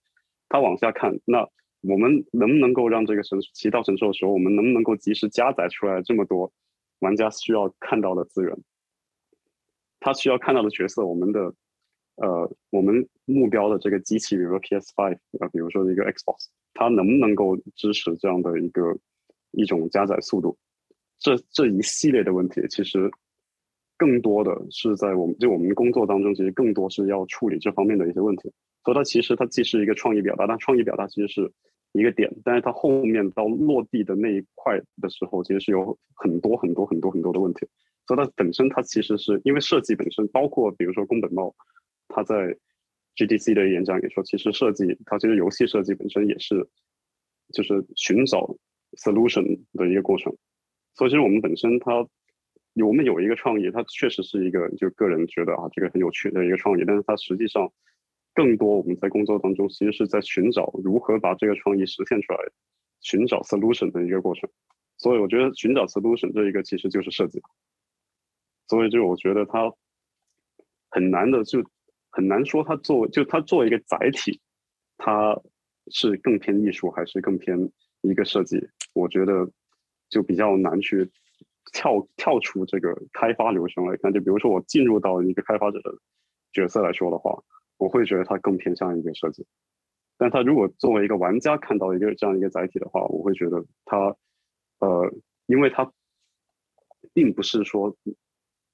[0.49, 1.49] 它往下看，那
[1.83, 6.53] 我们能不能够让这个神骑到神兽的时候，我们能不能够及时加载出来这么多
[6.99, 8.59] 玩家需要看到的资源？
[10.01, 11.55] 他需要看到的角色，我们的
[12.17, 18.99] 呃，我们目标的这个机器，比如说 PS Five 啊，比如说一个 Xbox，它能不能够支持这样的一个
[19.53, 20.57] 一种加载速度？
[21.21, 23.09] 这这一系列的问题，其实
[23.97, 28.51] 更多的是在我们就我们工作当中，其实更多是要处理这方面的一些问题。
[28.83, 31.53] 所以它其实它既是一个创意表达，但创意表达其实是
[31.93, 37.69] 一个点，但是它后面到落地的那一块的时候，其实是有很多很多很多很多的问题。
[38.07, 41.55] 所以它本身它其实是因为设计本身，包括比如说宫本茂。
[42.13, 42.57] 他在
[43.15, 46.67] GDC 的演讲也说，其实设计，它其实游戏设计本身也是，
[47.53, 48.53] 就是寻找
[48.99, 50.37] solution 的一个过程。
[50.95, 52.07] 所以，其实我们本身它，
[52.85, 56.85] 我们有一个创意，它确实是一个就个人觉得啊，这个很有趣的一个创意。
[56.87, 57.73] 但是它实际上，
[58.35, 62.39] 更多我们在工作当中其实是在寻找如何把这个创意实现出来，
[63.01, 64.49] 寻找 solution 的一个过程。
[64.99, 67.41] 所以，我觉得寻找 solution 这一个其实就是设计。
[68.69, 69.73] 所以，就我觉得它
[70.91, 71.65] 很难的就。
[72.13, 74.41] 很难说，它作为就它作为一个载体，
[74.99, 75.41] 它
[75.93, 77.57] 是更偏艺术还是更偏
[78.01, 78.59] 一个设计？
[78.95, 79.49] 我觉得
[80.11, 81.11] 就比较难去
[81.73, 84.13] 跳跳出这个开发流程来看。
[84.13, 85.91] 就比如说我进入到一个开发者的
[86.53, 87.43] 角色来说的话，
[87.79, 89.47] 我会觉得它更偏向一个设计。
[90.19, 94.15] 但它如果作为一个玩家看到一个这样一个载体的话，我会觉得它
[94.81, 95.11] 呃，
[95.47, 95.91] 因为它
[97.15, 97.97] 并不是说。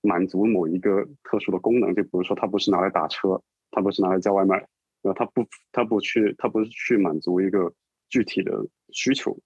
[0.02, 4.54] 满足某一个特殊的功能，就比如说它不是拿来打车，它不是拿来叫外卖，
[5.02, 7.72] 然后它不，它不去，它不是去满足一个
[8.08, 8.52] 具体的
[8.92, 9.36] 需求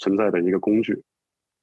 [0.00, 1.00] 存在的一个工具，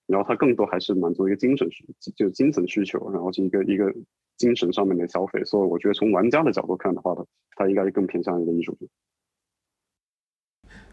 [0.06, 3.94] 然后它更多还是满足一个精神需，就是精神需求，然后是一个一个
[4.38, 5.44] 精神上面的消费。
[5.44, 7.26] 所以我觉得从玩家的角度看的话，它
[7.58, 8.88] 它应该更偏向一个艺术品。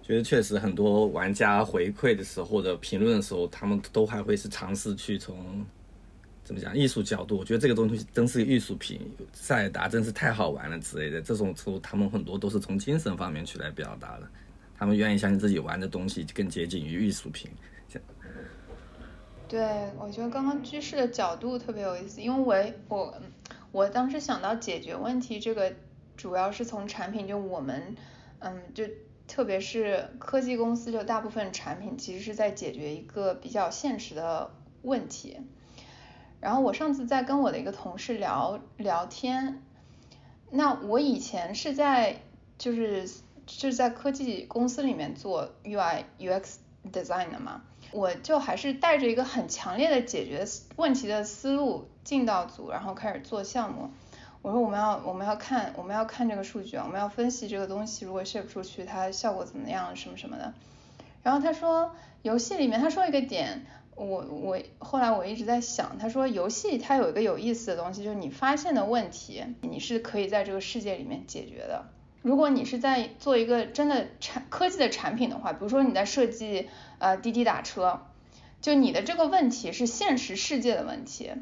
[0.03, 5.65] 觉得确实很多玩家回馈的时候或者评论的时候，他们都还会是尝试去从。
[6.43, 6.77] 怎么讲？
[6.77, 9.01] 艺术角度，我觉得这个东西真是艺术品，
[9.33, 11.23] 塞尔达真是太好玩了之类的。
[11.23, 14.29] 这种时候，他们很多都是从精神方面去来表达的，
[14.79, 17.51] 他们愿意相信自己玩的东西更接近于艺术品。
[19.47, 23.15] 对，我觉得刚刚居士的角度特别有意思，因为我
[23.71, 25.73] 我当时想到解决问题这个，
[26.17, 27.95] 主要是从产品，就我们
[28.41, 28.85] 嗯，就
[29.29, 34.51] 特别是科技公司，就大部分产品其实是在解决一个比较现实的
[34.83, 35.37] 问题。
[36.41, 39.63] 然后我上次在跟我的一个同事聊聊天，
[40.51, 42.23] 那我以前是在
[42.59, 43.09] 就是
[43.47, 46.57] 就是在科技公司里面做 UI UX
[46.93, 53.91] design 的嘛，我就还是带着一个很强烈的解决问题的思路进到组，然后开始做项目。
[54.43, 60.53] 我说我们要我们要看我们要看这个数据啊，我们要分析这个东西如果 ship 出去它效果怎么样什么什么的。
[61.23, 63.67] 然后他说游戏里面他说一个点。
[63.97, 71.85] 我我后来我一直在想，他说游戏它有一个有意思的东西，就是你发现的问题，你是可以在这个世界里面解决的。
[72.25, 78.01] 如果你是在做一个真的产科技的产品的话，比如说你在设计呃滴滴打车，
[78.63, 81.33] 就你的这个问题是现实世界的问题。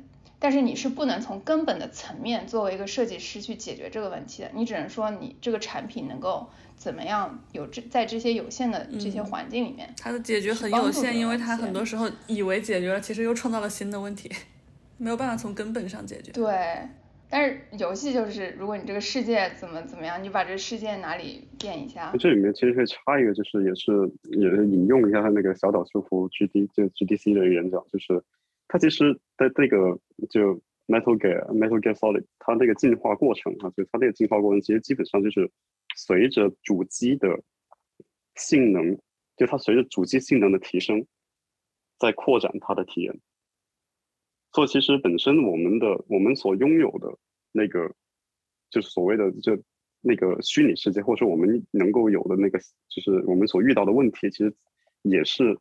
[0.41, 14.29] 但是你是不能从根本的层面作为一个设计师去解决这个问题的，你只能说你这个产品能够怎么样有这在这些有限的这些环境里面，它的解决很有限，因为它很多时候以为解决了，其实又创造了新的问题，
[14.99, 16.33] 没有办法从根本上解决。
[16.33, 16.89] 对，
[17.33, 22.13] 但是游戏就是，如果你这个世界怎么怎么样，你把这个世界哪里变一下。
[22.21, 23.91] 这里面其实可以插一个，就是也是
[24.39, 28.23] 也是引用一下他那个小岛秀夫 G D 就 G D C 的演讲，就是。
[28.69, 29.99] 它其实在这个
[30.31, 30.55] 就
[30.87, 35.51] Metal Gear Metal Gear Solid，它那个进化过程啊，就它那个进化过程，其实基本上就是
[35.95, 37.43] 随着主机的
[38.35, 38.99] 性能，
[39.37, 41.05] 就它随着主机性能的提升，
[41.99, 43.15] 在扩展它的体验。
[44.53, 47.19] 所以其实本身我们的我们所拥有的
[47.53, 47.95] 那个，
[48.71, 49.61] 就是所谓的就
[50.01, 54.55] 那个虚拟世界，或者说我们能够有的那个，就是我们所遇到的问题，其实
[55.03, 55.59] 也是。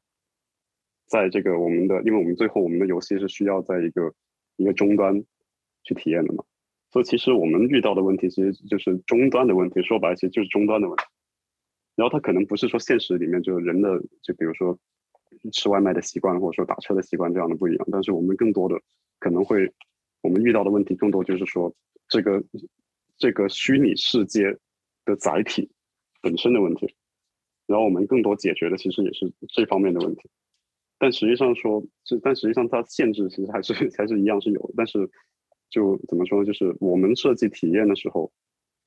[1.08, 4.14] 在这个我们的，因为我们最后我们的游戏是需要在一个
[4.56, 5.22] 一个终端
[5.84, 6.46] 去体验的嘛，
[6.90, 11.04] 所以其实我们遇到的问题其实就是终端的问题，说白了其实就是终端的问题。
[11.98, 14.80] 然后它可能不是说现实里面就人的，就比如说
[15.52, 18.80] 吃外卖的习惯或者说打车的习惯这样的不一样，但是我们更多的
[19.20, 19.72] 可能会
[20.22, 21.74] 我们遇到的问题更多就是说
[22.08, 22.44] 这个
[23.18, 24.56] 这个虚拟世界
[25.06, 25.72] 的载体
[26.22, 26.94] 本身的问题，
[27.66, 30.30] 然后我们更多解决的其实也是这方面的问题。
[31.00, 34.72] 但实际上说，就但实际上它限制其实还是还是一样是有。
[34.78, 35.10] 但是
[35.70, 38.32] 就怎么说，就是我们设计体验的时候，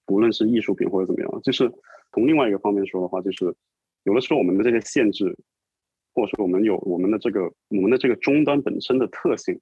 [0.06, 1.68] 不论是艺术品或者怎么样，就是
[2.12, 3.52] 从另外一个方面说的话，就是
[4.04, 5.36] 有的时候我们的这些限制，
[6.14, 9.60] 或者说我们有我们的这个我们的这个终端本身的特性，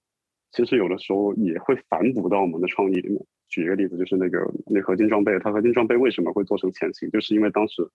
[0.52, 3.24] 其实有的时候也会反哺到我们的创意里面。
[3.48, 7.10] 举一个例子，就是那个那合金装备，它合金装备为什么会做成潜行？
[7.10, 7.86] 就是因为当时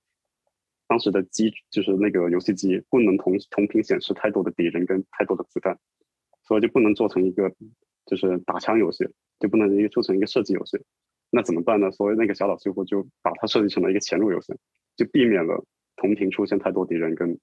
[0.88, 5.76] 当时的机就是那个游戏机不能同同屏显示太多的敌人跟太多的子弹，
[6.44, 7.52] 所以就不能做成一个
[8.06, 9.04] 就是打枪游戏，
[9.40, 10.80] 就不能一个做成一个射击游戏。
[11.32, 11.90] 那怎么办呢？
[11.90, 14.54] 所以那个小岛秀夫就把它设计成了一个潜入游戏，
[14.96, 15.66] 就避免了
[15.96, 17.38] 同屏出现太多敌人跟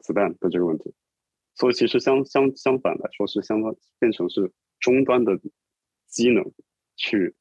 [0.00, 0.92] 子弹的这个问题。
[1.54, 5.38] 所以其实相相相反来说是相当变成是终端的
[6.06, 6.44] 机能
[6.96, 7.34] 去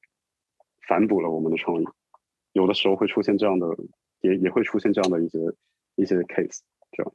[0.87, 1.85] 反哺了我们的创意，
[2.53, 3.67] 有的时候会出现这样的，
[4.21, 5.39] 也也会出现这样的一些
[5.95, 6.59] 一些 case，
[6.91, 7.13] 这样。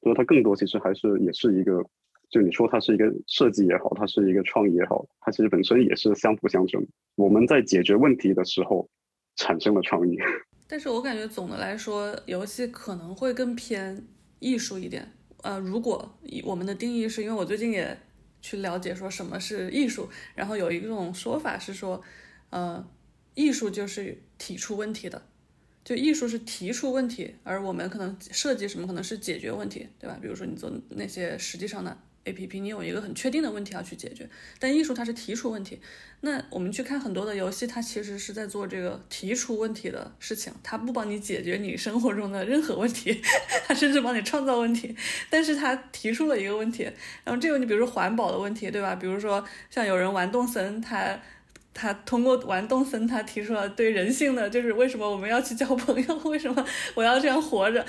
[0.00, 1.84] 所以它更多其实还是也是一个。
[2.30, 6.80] 就你说它是一个设计也好，它是一个创意也好，它其实本身也是相辅相成。
[7.16, 8.88] 我们在解决问题的时候
[9.34, 10.16] 产生了创意。
[10.70, 14.06] 但是我感觉总的来说，游戏可能会更偏
[14.38, 15.10] 艺术一点。
[15.38, 17.98] 呃，如果我们的定义是因为我最近也
[18.40, 22.00] 去了解说什么是艺术，然后有一种说法是说，
[22.50, 22.88] 呃，
[23.34, 25.20] 艺术就是提出问题的，
[25.84, 30.16] 就艺术是提出问题，而我们可能设计什么可能是解决问题，对吧？
[30.22, 31.98] 比如说你做那些实际上的。
[32.24, 34.28] A P P，你有一个很确定的问题要去解决，
[34.58, 35.80] 但艺术它是提出问题。
[36.20, 43.22] 那我们去看很多的游戏，它其实是在做这个提出问题的事情，它不帮你解决你生活中的任何问题，
[43.66, 44.94] 它甚至帮你创造问题。
[45.30, 46.82] 但是它提出了一个问题，
[47.24, 48.94] 然后这个问题，比如说环保的问题，对吧？
[48.96, 51.18] 比如说像有人玩动森，他
[51.72, 56.62] 他通过玩动森，他提出了对人性的，就是为什么我们要去交朋友， 为什么
[56.94, 57.86] 我要这样活着，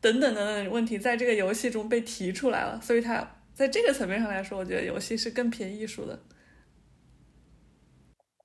[0.00, 3.28] 等等的问题，在这个游戏中被提出来了，所以它。
[3.62, 6.18] 在这个层面上来说，我觉得游戏是更偏艺术的。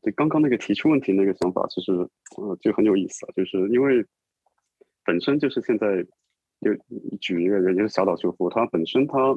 [0.03, 1.91] 对，刚刚那个提出问题那个想法，其实
[2.37, 4.05] 呃就很有意思啊，就是因为
[5.03, 5.87] 本身就是现在
[6.61, 6.71] 就
[7.19, 9.35] 举一个人，就是小岛秀夫，他本身他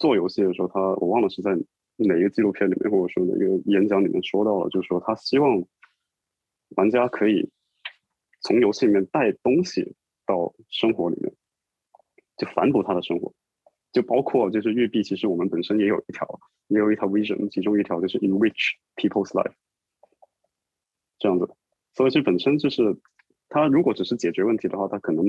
[0.00, 1.52] 做游戏的时候，他我忘了是在
[1.94, 5.64] 哪一个纪录片里面，或者说哪个演讲里面说到了，就是说他希望
[6.70, 7.48] 玩家可以
[8.40, 9.94] 从游戏里面带东西
[10.26, 11.32] 到生活里面，
[12.36, 13.32] 就反哺他的生活。
[13.94, 16.28] 就包括就是育碧，其实我们本身也有一条，
[16.66, 19.52] 也有一条 vision，其中一条就是 enrich people's life，
[21.16, 21.48] 这样子。
[21.92, 22.82] 所以这本身就是，
[23.48, 25.24] 它如果只是解决问题的话，它可能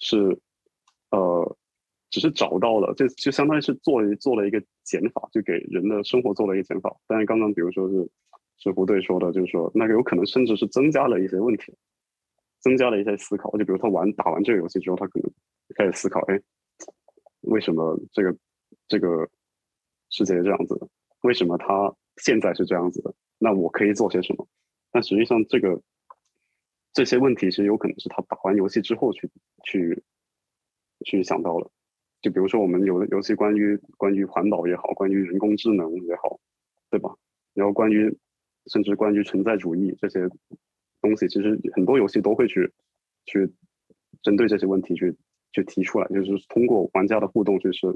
[0.00, 0.36] 是，
[1.12, 1.56] 呃，
[2.10, 6.96] 只是找到了，就就相当于是做了做了一个减法，就给人的生活做了一个减法。
[7.06, 8.10] 但是刚刚比如说是
[8.58, 11.72] 是胡队说的，就是说那个有可能甚至是增加了一些问题，
[12.58, 13.52] 增加了一些思考。
[13.52, 15.30] 就比如他玩打完这个游戏之后，他可能
[15.76, 16.42] 开始思考，哎。
[17.46, 18.36] 为什么这个
[18.88, 19.28] 这个
[20.10, 20.88] 世界这样子的？
[21.22, 23.14] 为什么他现在是这样子的？
[23.38, 24.46] 那我可以做些什么？
[24.90, 25.80] 但实际上，这个
[26.92, 29.30] 这些问题其实有可能是他打完游戏之后去
[29.64, 30.02] 去
[31.04, 31.70] 去想到了。
[32.20, 36.38] 就比如说，我们有的游戏关于关于环保也好，关于人工智能也好，
[36.90, 37.14] 对吧？
[37.52, 38.16] 然后关于
[38.66, 40.28] 甚至关于存在主义这些
[41.00, 42.72] 东西，其实很多游戏都会去
[43.26, 43.52] 去
[44.22, 45.16] 针对这些问题去。
[45.54, 47.86] 去提出来，就是通过玩家的互动，就是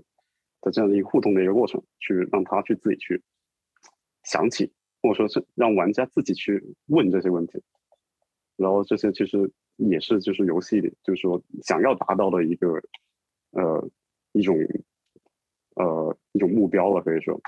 [0.61, 3.21] 的这样的一个互动的一个过程，去让他去自己去
[4.23, 7.61] 想起，或者说是让玩家自己去问这些问题，
[8.57, 12.81] 然后这些其实也是就是游戏里就是说想要达到的一个
[13.51, 13.90] 呃
[14.33, 14.57] 一种
[15.75, 17.40] 呃一种目标了，可以说。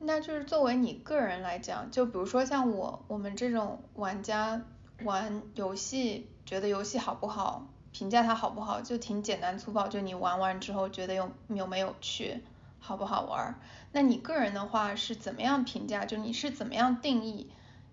[0.00, 4.60] 那就是作为你个人来讲，就比如说像我我们这种玩家
[5.04, 7.71] 玩游戏，觉得游戏好不好？
[7.92, 12.38] 评价它好不好就挺简单粗暴，就你玩完之后觉得有有没有趣，
[12.78, 13.54] 好不好玩？
[13.92, 16.04] 那你个人的话是怎么样评价？
[16.06, 17.50] 就你是怎么样定义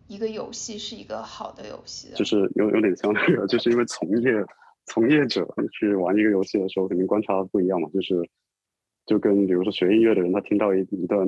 [0.08, 2.14] 一个游戏是一个好的游戏？
[2.16, 4.32] 就是有有点像那个，就是因为从业
[4.86, 5.46] 从业者
[5.78, 7.90] 去玩一个游戏的时候，肯定观察不一样嘛。
[7.94, 8.16] 就是
[9.06, 11.28] 就跟比如说学音乐的人，他听到一一段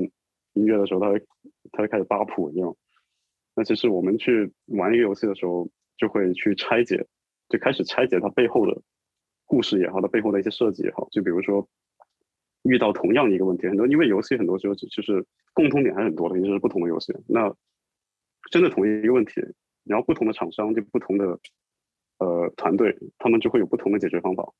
[0.53, 1.19] 音乐的时候，他会
[1.73, 2.73] 他会开始扒谱一样。
[3.53, 7.05] 那其实我们去玩一个游戏的时候，就会去拆解。
[7.51, 8.81] 就开始拆解它背后的
[9.45, 11.07] 故事也好，它背后的一些设计也好。
[11.11, 11.67] 就比如说，
[12.63, 17.13] 遇到同样一个问题，很多因为游戏很多时候就是共通点还是很多的，就是不同的游戏。
[17.27, 17.53] 那
[18.49, 19.41] 真的同一个问题，
[19.83, 21.37] 然后不同的厂商就不同的
[22.17, 24.51] 呃团队，他们就会有不同的解决方法。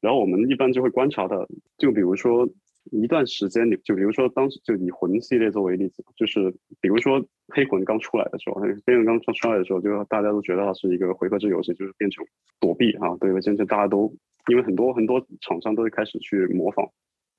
[0.00, 2.48] 然后我们一般就会观察的，就比如说。
[2.90, 12.24] 一段时间里，就比如说当时就以魂系列作为例子，就是比如说黑魂刚出来的时候，黑魂刚出出来的时候，就大家都觉得它是一个回合制游戏，就是变成
[12.60, 14.12] 躲避啊，对，真正大家都
[14.48, 16.90] 因为很多很多厂商都会开始去模仿，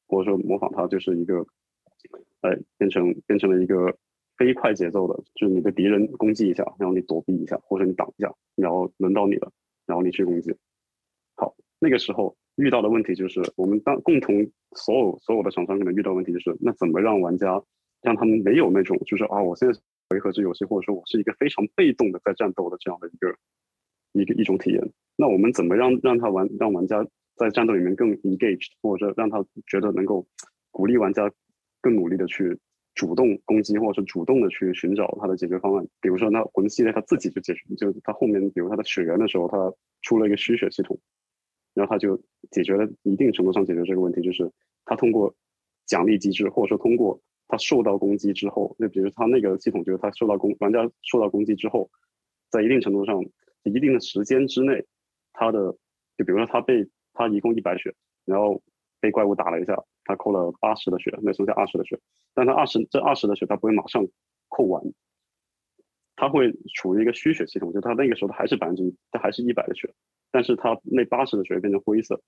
[0.08, 1.46] 或者说模仿它就是一个，
[2.42, 3.98] 哎，变成变成了一个
[4.38, 9.52] 飞快节奏的，就是你的敌人攻击一下，然后你躲避一下，或者你挡一下，然后轮到你了，
[9.86, 10.56] 然后你去攻击。
[11.36, 12.38] 好，那个时候。
[12.56, 14.36] 遇到的问题就是，我们当共同
[14.76, 17.62] 所有所有的厂商可能遇到问题就是，那怎么让玩家
[18.02, 23.36] 让他们没有那种就是啊，我现在回合制游戏，或者说我是一个非常被动的在战斗的这样的一个
[24.14, 24.82] 一个一种体验。
[25.16, 27.06] 那我们怎么让让他玩让玩家
[27.36, 30.26] 在战斗里面更 engaged，或者让他觉得能够
[30.72, 31.32] 鼓励玩家
[31.82, 32.58] 更努力的去
[32.96, 35.88] 主动攻击，或者是主动的去寻找他的解决方案？
[36.00, 41.00] 比如说，那魂系列他自己就解决，就他后面比如他的血缘的时候，他出了一个虚血系统，
[41.74, 42.20] 然后他就
[42.52, 44.52] 解决了一定程度上解决这个问题，就是
[44.86, 45.34] 他通过
[45.86, 51.90] 奖励机制，或者说通过他受到攻击之后，就比如他那个系统就是他受到攻玩家受到攻击之后，
[52.50, 53.24] 在一定程度上
[53.64, 54.86] 一定的时间之内。
[55.34, 55.76] 他的
[56.16, 57.94] 就比如说他被他一共一百血，
[58.24, 58.62] 然后
[59.00, 62.00] 被怪物打了一下，他扣了八十的血，那剩下二十的血，
[62.36, 64.08] 但他二十这二十的血他不会马上
[64.48, 64.84] 扣完，
[66.16, 69.94] 他会处于一个虚血系统，就他那个时候他还是百分之一，他还是一百的血，
[70.32, 72.22] 但是他那八十的血变成灰色，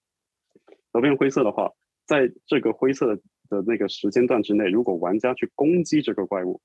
[0.65, 1.71] 然后变成灰色的话，
[2.05, 3.15] 在这个灰色
[3.49, 6.61] 的那个时间段之内，如果玩家去攻击这个怪物，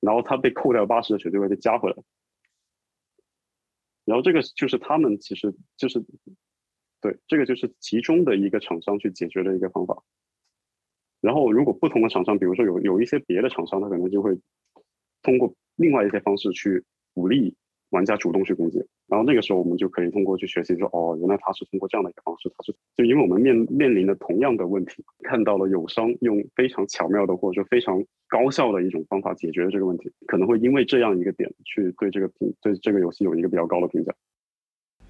[0.00, 1.96] 然后他被扣掉八十的血就会被加回来。
[4.04, 6.02] 然后这个就是他们其实就是，
[7.00, 10.02] 对，这个就是其中的一个厂商去解决的一个方法。
[11.20, 14.38] 然后如果不同的厂商，比如说有有一些别的厂商，他可能就会
[15.20, 17.56] 通过另外一些方式去鼓励。
[17.90, 18.76] 玩家主动去攻击，
[19.06, 34.14] 然后那个时候我们就可以通过去学习说，哦，原来他是通过这样的一个方式，他是就因为我们面面临的同样的问题，看到了友商用非常巧妙的或者说非常高效的一种方法解决了这个问题，可能会因为这样一个点去对这个评对这个游戏有一个比较高的评价。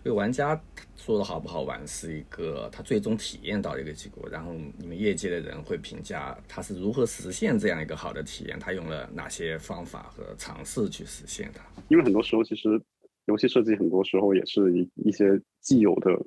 [0.09, 0.59] 对玩家
[0.97, 11.63] 说的好不好玩是一个他最终体验到的一个结果，然后你们业界的人会评价他是如何实现这样一个好的体验，他用了哪些方法和尝试去实现它。
[11.89, 12.81] 因为很多时候其实
[13.27, 16.19] 游戏设计很多时候也是一一些既有的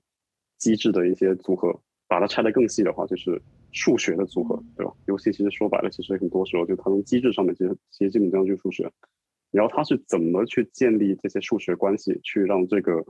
[0.60, 1.76] 机制的一些组合，
[2.08, 4.94] 把它拆得更细的话就是数学的组合，对吧？
[5.08, 8.88] 游戏其实说白了，其实很多时候就它从机制上面其实其实基本上就是数学，
[9.50, 13.04] 然后它是怎么去建立这些数学关系，去让这个。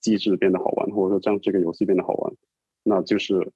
[0.00, 2.32] 机制变得好玩，或者说让这个游戏变得好玩，
[2.82, 3.52] 那就是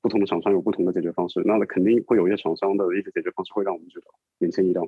[0.00, 1.42] 不同的厂商有不同的解决方式。
[1.44, 4.06] 那肯定会有一些厂商的一些解决方式会让我们觉得
[4.38, 4.86] 眼前一亮。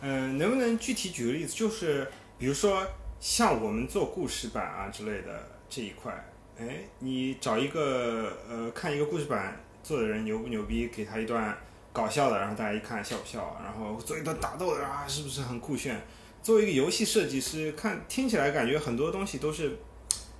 [0.00, 1.54] 嗯，能不能具体举个例子？
[1.54, 2.06] 就是
[2.38, 2.86] 比如说
[3.20, 6.12] 像我们做故事版啊之类的这一块，
[6.58, 11.56] 哎，你找一个呃看一个故事版做的人牛不牛逼，给他一段
[11.92, 13.60] 搞笑的，然后大家一看笑不笑？
[13.62, 16.00] 然后做一段打斗的啊，是不是很酷炫？
[16.40, 19.76] 作为一个游戏设计师，看听起来感觉很多东西都是。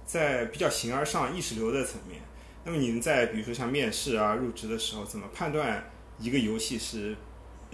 [0.09, 2.23] 在比较形而上、意识流的层面，
[2.65, 5.85] 那么你们在比如说像面试啊、入职的时候，怎么判断
[6.19, 7.15] 一个游戏师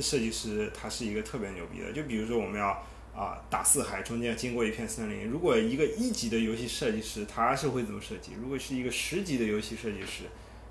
[0.00, 1.92] 设计师他是一个特别牛逼的？
[1.92, 2.70] 就比如说我们要
[3.14, 8.32] 啊打四海，中间经过一片森林，如果一个一级的游戏设计师他是会怎么设计？
[8.42, 10.24] 如果是一个十级的游戏设计师，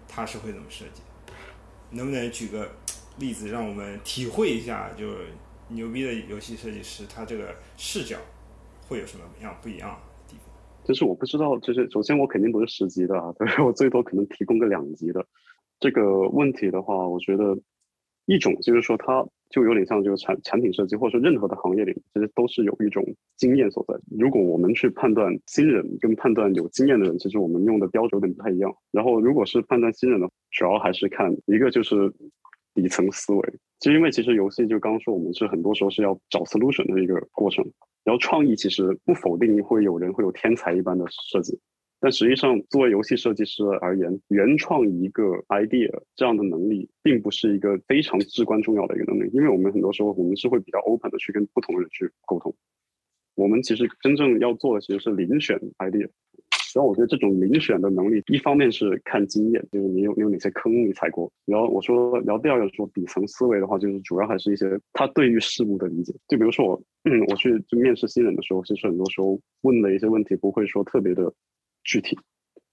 [0.06, 1.02] 他是会怎么设计？
[1.92, 2.76] 能不能举个
[3.20, 5.06] 例子让我们体会一下，就
[5.70, 8.18] 牛逼的游戏设计师他这个视角
[8.90, 9.98] 会有什么样不一样？
[10.84, 15.26] 就是我不知道，就是首先我肯定不是十级的啊，对我最多可能提供个两级的。
[15.80, 17.58] 这个问题的话，我觉得
[18.26, 23.04] 一种就是说，它就有点像就是产产品设计，或者说任何的行业里，其实都是有一种
[23.38, 23.94] 经验所在。
[24.18, 28.74] 如果我们去判断新人跟判断有经验的人，其实我们用的标准有点不太一样。
[28.92, 32.14] 然后如果是判断新人的，主要还是看一个就是
[32.74, 33.54] 底层思维。
[33.84, 37.70] 就因为其实游戏就刚刚说，我们是很多时候是要找 solution 的一个过程。
[38.06, 41.60] 然后创意其实不否定会有人会有天才一般的设计，
[42.00, 49.30] 但实际上作为游戏设计师而言，原创一个 idea 这样的能力，并不是一个非常至关重要的一个能力。
[49.34, 52.56] 因为我们很多时候我们是会比较 open 的去跟不同人去沟通。
[53.36, 56.08] 我们其实真正要做的其实是遴选 idea。
[56.74, 61.32] 然后我觉得这种遴选的能力，一方面是看经验，就是你有你有哪些坑你踩过。
[61.46, 66.14] 然后我说，然后第二个说底层思维的话，就是主要还是一些他对于事物的理解。
[66.28, 71.32] 就比如说我，嗯，我去就面试新人的时候，其实很多时候问的一些问题不会说特别的
[71.84, 72.18] 具体，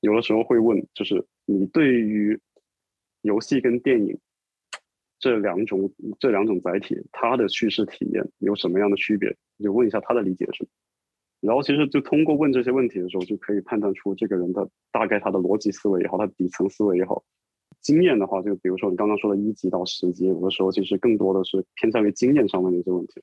[0.00, 2.38] 有的时候会问，就是你对于
[3.22, 4.18] 游戏跟电影
[5.18, 9.36] 这两种这两种载体，它的叙事体验有什么样的区别？
[9.58, 10.66] 就问一下他的理解是。
[11.40, 17.22] 然后其实就通过问这些问题的时候，就可以判断出这个人的大概他的逻辑思维也好，他底层思维也好。
[17.80, 23.22] 经验的话，就比如说你刚刚说的一级到十级，有的时候其实更多的是偏向于经验上面的一些问题。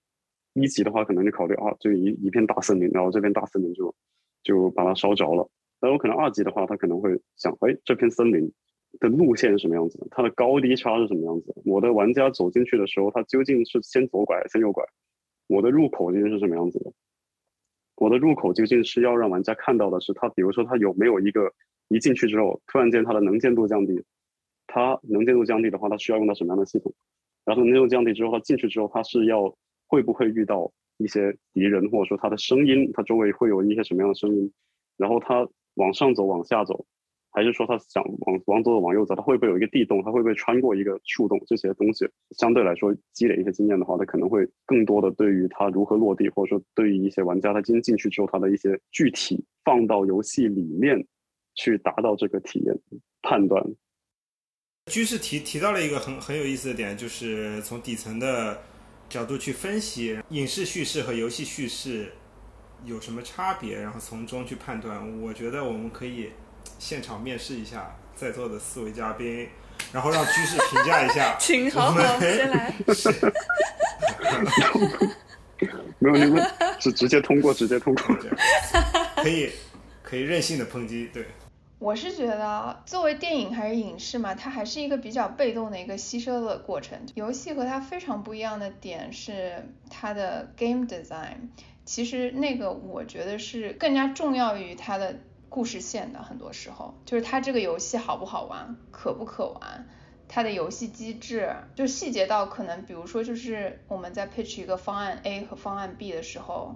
[0.54, 3.94] 一级的话，可能就考虑啊，这一一片大森林，然后这片大森林就
[4.42, 5.48] 就把它烧着了。
[5.80, 8.52] 那有可能二级的话，他可能会想，哎，这片森林
[9.00, 10.00] 的路线是什么样子？
[10.10, 11.54] 它的高低差是什么样子？
[11.66, 14.84] 我的玩家走进去的时候，他究竟是先左拐先右拐？
[15.46, 16.92] 我的入口究竟是什么样子的？
[17.98, 21.52] 我的入口究竟是要让玩家看到的是他，比如说他有没有一个
[21.90, 24.04] 一进去之后，突然间他的能见度降低，
[24.68, 26.94] 他能见度降低的话，他需要用到什么样的系统？
[27.44, 29.56] 然后能见度降低之后，他进去之后，他是要
[29.88, 34.52] 会不会遇到一些敌人，或者说他的声音，他周围会有一些什么样的声音，
[34.98, 36.86] 然后他往上走，往下走。
[37.38, 40.02] 还是说他想往往左走往右走，他会不会有一个地洞？
[40.02, 41.40] 他会不会穿过一个树洞？
[41.46, 50.98] 这些东西相对来说积累一些经验的话，他可能会更多的对于他如何落地，或者说对于一些玩家他进进去之后他的一些具体放到游戏里面
[51.54, 52.76] 去达到这个体验
[53.22, 53.64] 判断。
[54.92, 58.60] 居士提提到了一个很很有意思的点，就是从底层的
[59.10, 62.12] 角度去分析影视叙事和游戏叙事
[62.84, 65.22] 有什么差别，然后从中去判断。
[65.22, 66.32] 我觉得我们可以。
[66.80, 69.48] 现场面试一下在座的四位嘉宾，
[69.92, 71.36] 然后让居士评价一下。
[71.42, 72.74] 请好好先来。
[76.00, 76.46] 没有你们
[76.80, 78.16] 直直接通过，直接通过。
[79.16, 79.52] 可以
[80.04, 81.26] 可以任性的抨击，对。
[81.80, 87.00] 我是觉得作为电影还是影视嘛，它还是一个比较被动的一个吸收的过程。
[87.16, 91.50] 游戏和它非常不一样的点是它的 game design，
[91.86, 95.16] 其实那个我觉得是更加重要于它的。
[95.50, 99.88] 故事线的很多时候，就是它这个游戏好不好玩，可不可玩，
[100.28, 106.76] 它的游戏机制，就细节到可能，比如说就是我们在 pitch 一个方案 A 和方案 B 的时候，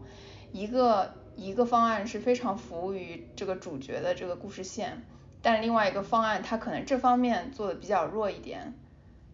[0.52, 5.04] 一个一个方案是非常服务于这个主角的这个故事线，
[5.42, 8.74] 但另外一个方案它可能这方面做的比较弱一点，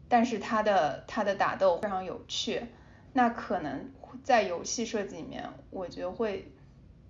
[0.09, 2.63] 但是它的它的打斗非常有趣，
[3.13, 3.91] 那可能
[4.23, 6.51] 在游戏设计里面，我觉得会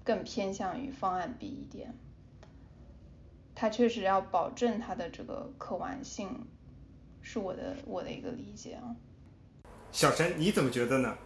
[0.04, 1.96] 更偏向于方案 B 一点。
[3.60, 6.30] 它确实要保证它的这个可玩性，
[7.24, 8.96] 是我的我的一个理解啊。
[9.92, 11.18] 小陈，你怎么觉得呢？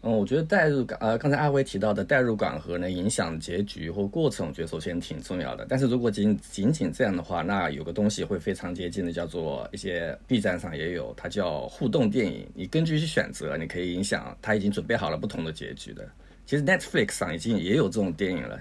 [0.00, 5.66] 嗯，我觉得代入感，呃，刚才阿威提到的代入感和能影响结局或过程，我觉得首先挺重要的。
[5.68, 12.50] 但是如果仅仅仅这样的话，那有个东西会非常接近的，叫做一些 B 站上也有，它叫互动电影。
[12.54, 16.08] 你根据去选择，你可以影响它已经准备好了不同的结局的。
[16.46, 18.58] 其实 Netflix 上已经也有这种电影了。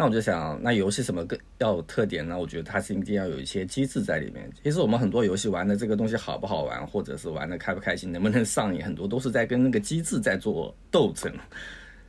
[0.00, 2.38] 那我就想，那游戏什么更要有特点呢？
[2.38, 4.50] 我觉得它是一定要有一些机制在里面。
[4.64, 11.30] 其实我们很多游戏玩的这个东西好不好玩，或者是玩的开不开心，能不能上瘾，很多都是在跟那个机制在做斗争。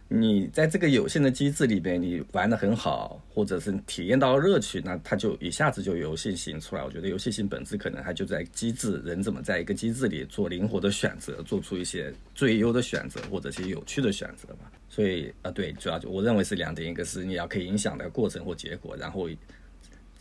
[0.08, 6.84] 你在这个有限的机制里边，你玩的很好，或者是体验到乐趣，那它就一下子就游戏性出来。
[6.86, 14.72] 我觉得游戏性本质可能它就在机制，人怎么在一个机制里做灵活的选择，做出一些最优的选择，或者是有趣的选择吧。
[14.92, 19.30] 所以啊，对，主要就我认为是两点，一个是你要可以影响的过程或结果，然后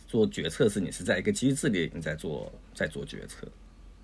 [0.07, 3.45] 做决策是你是在一个机制里你在做在做决策，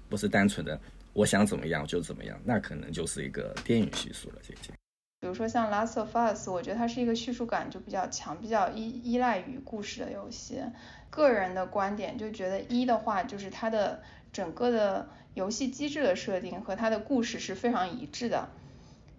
[0.09, 0.77] 不是单纯的
[1.13, 4.73] 我想怎么样就怎么样，那可能就是一个电影叙述了，姐姐。
[5.21, 10.61] 比如说像《Last of Us》，我觉得它是一个叙述感就比较强、比较依依赖于故事的游戏。
[11.09, 14.03] 个人的观点就觉得一的话，就是它的
[14.33, 18.49] 整个的游戏机制的设定和它的故事是非常一致的。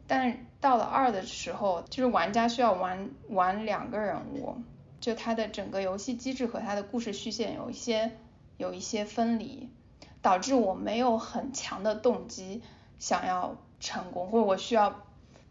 [0.09, 4.57] 但到了二的时候，就是玩家需要玩玩两个人物，
[4.99, 8.11] 就它的整个游戏机制和它的故事序线有一些
[8.57, 9.69] 有一些分离，
[10.21, 12.63] 导致我没有很强的动机
[12.99, 15.05] 想要成功，或者我需要。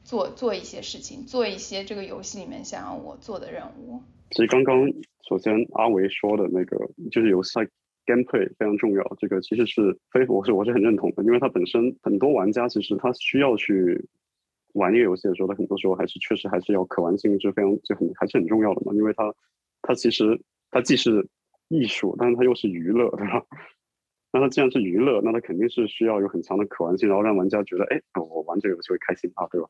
[0.07, 4.01] 做做一些事情，做一些这个游戏里面想要我做的任务。
[4.31, 4.73] 其实刚刚
[5.27, 6.77] 首先阿维说的那个，
[7.11, 7.59] 就是游戏
[8.05, 14.07] gameplay 非常重要，这个其实是非我是我是很认同的，因为它本身很多玩家其实他需要去
[14.77, 19.33] 玩一个游戏的时候，他很多时候还是确实还是要可玩性是非常就很还是很重要的嘛，因为它
[19.81, 20.39] 它其实
[20.71, 21.27] 它既是
[21.69, 23.43] 艺术，但是它又是娱乐，对吧？
[24.33, 29.67] 那它既然是娱乐，那它肯定是需要有很强的可玩性，然后让玩家觉得，哎，我玩这个游戏会开心啊，对吧？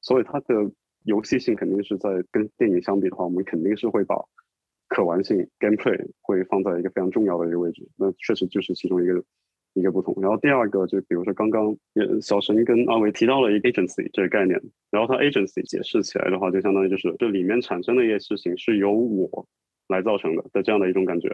[0.00, 0.70] 所以它的
[1.04, 4.16] 游戏性肯定是在跟电影相比的话，我们肯定是会把
[4.88, 7.88] 可玩性 gameplay 会放在一个非常重要的一个位置。
[7.96, 9.14] 那确实就是其中一个
[9.76, 10.14] 一个不同。
[10.20, 11.76] 然后第二个就比如说刚刚
[12.20, 14.60] 小陈跟阿伟提到了一个 agency 这个概念，
[14.90, 19.46] 然后它 agency 解释起来的话，就相当于就是这里面产生的一些事情是由我
[19.88, 21.28] 来造成的的这样的一种感觉。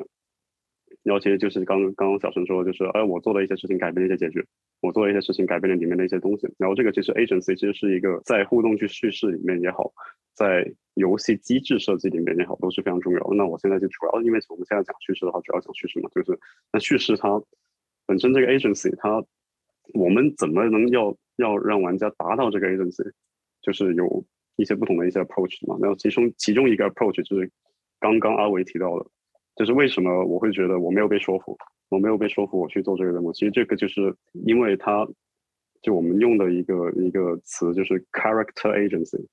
[1.03, 4.45] 然后其实就是刚刚刚小陈说，就是哎，我做的一些事情改变了一些结局，
[4.81, 6.47] 我做的一些事情改变了里面的一些东西。
[6.59, 9.91] 然后这个其实 agency 其实是一个在互动去叙事里面也好，
[10.35, 13.27] 在游戏机制设计里面也好，都是非常重要。
[13.33, 16.39] 那我现在就主要因为我们现在讲叙事的话，主要讲叙事嘛，就是
[16.73, 17.43] 那叙事它
[18.07, 19.25] 本身这个 agency 它
[19.95, 23.11] 我们怎么能要要让玩家达到这个 agency，
[23.61, 24.25] 就是有
[24.57, 25.77] 一些不同的一些 approach 嘛。
[25.81, 27.51] 然后其中其中一个 approach 就是
[28.01, 29.07] 刚刚阿伟提到的。
[29.55, 31.55] 就是为什么我会觉得我没有被说服，
[31.91, 33.31] 我没有被说服我去做这个任务。
[33.35, 35.07] 其实这个就是因为它，
[35.83, 39.27] 就我们用的一个一个词就是 character agency，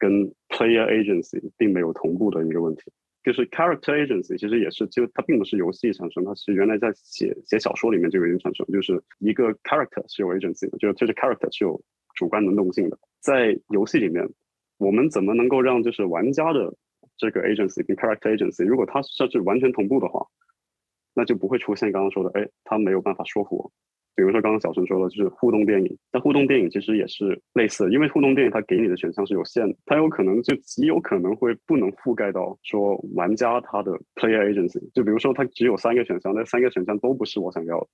[0.00, 2.82] 跟 player agency 并没有同步的一个问题。
[3.22, 11.80] 就是 character agency 其实也是，就它并不是游戏产生，它是原来在写写小说里面就已经产生，就是一个 character 是有 agency 的，就是这个 character 是有
[12.14, 12.98] 主观能动性的。
[13.20, 14.28] 在游戏里面，
[14.78, 16.74] 我们怎么能够让就是玩家的
[17.16, 20.26] 这个 agency 跟 character agency，如果它设置完全同步的话，
[21.14, 23.72] 那就不会出现刚刚说的，哎，他没有办法说服我。
[24.14, 25.98] 比如说刚刚小陈说的，就是互动电影。
[26.12, 34.80] 那互动电影其实也是类似，因为互动电影它给你的选项是有限的，它有可能就极有可能会不能覆盖到说玩家他的 player agency。
[34.92, 37.86] 就比如说它只有三个选项，那三个选项都不是我想要的，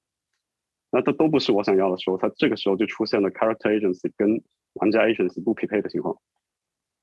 [0.91, 4.43] 那它都不是我想要的时候，它这个时候就出现了 character agency 跟
[4.75, 6.17] 玩家 agency 不匹配的情况，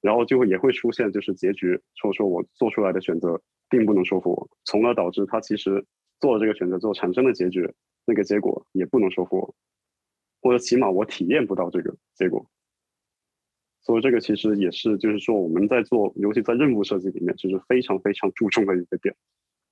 [0.01, 5.85] 然后就会也会出现就是结局说说我做出来的选择并不能说服我，从而导致他其实
[6.19, 7.71] 做了这个选择之后产生的结局。
[8.05, 9.55] 那个结果也不能说服我，
[10.41, 12.45] 或者起码我体验不到这个结果，
[13.81, 19.15] 所以这个其实也是，就是说我们在做，尤其在任务设计里面，就是非常非常注重的一个点，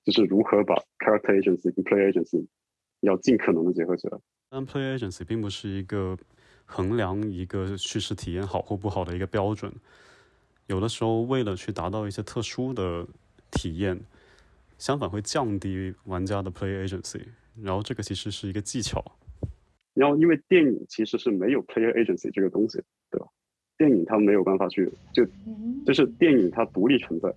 [0.03, 2.45] 就是如何把 character agency 跟 play agency
[3.01, 4.17] 要尽可能的结合起来。
[4.49, 6.17] 但 play agency 并不是一个
[6.65, 9.71] 衡量一个叙事体验好或不好的一个标准，
[10.67, 13.07] 有的时候为了去达到一些特殊的
[13.51, 13.99] 体验，
[14.77, 17.21] 相反会降低玩家的 play agency。
[17.61, 19.03] 然后这个其实是一个技巧，
[19.93, 22.81] 然后因为电影其实是没有 player agency 这个东西，
[23.11, 23.27] 对吧？
[23.77, 25.25] 电影它没有办法去就
[25.85, 27.33] 就是电影它独立存在，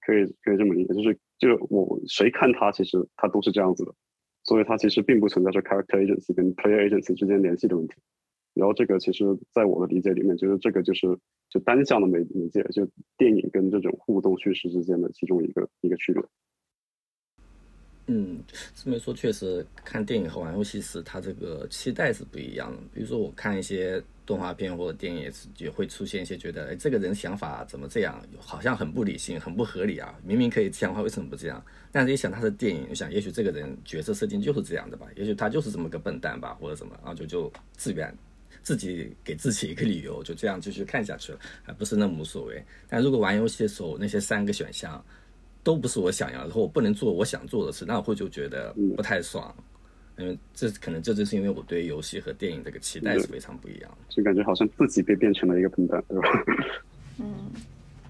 [0.00, 3.94] 可以可以这么理解，就是就是我谁看它其实它都是这样子的，
[4.44, 7.94] 所以它其实并不存在着 character agency 跟 player agency 之间联系的问题。
[8.54, 11.06] 然后这个其实在我的理解里面，就是这个就是
[11.48, 12.86] 就单向的媒媒介，就
[13.16, 16.22] 电影跟这种互动叙事之间的其中一个一个区别。
[18.12, 18.42] 嗯，
[18.74, 22.78] 这么说确实，看电影和玩游戏时，它这个期待是不一样的。
[22.92, 30.18] 比如说，我看一些动画片或者电影，也是也会出现一些觉得，哎，这个人想法怎么这样，好像很不理性，很不合理啊！
[30.24, 31.64] 明明可以这样的话，为什么不这样？
[31.92, 38.12] 但是一想他是电影，我想也许这个人角色设定就是这样的吧，也许他就是这么个笨蛋吧，或者什么，然后就就自愿
[38.60, 42.60] 自己给自己一个理由，就这样继续看下去了，还不是那么无所谓。
[42.88, 45.00] 但如果玩游戏的时候，那些三个选项。
[45.62, 49.54] 都不是我想要，的，或我不能做我想做的事，那我会就觉得不太爽，
[50.18, 56.28] 因为这可能这就是因为我对游戏和电影这个期待是非常不一样的，就感觉好像自己被变成了一个笨蛋，对吧？
[57.18, 57.50] 嗯，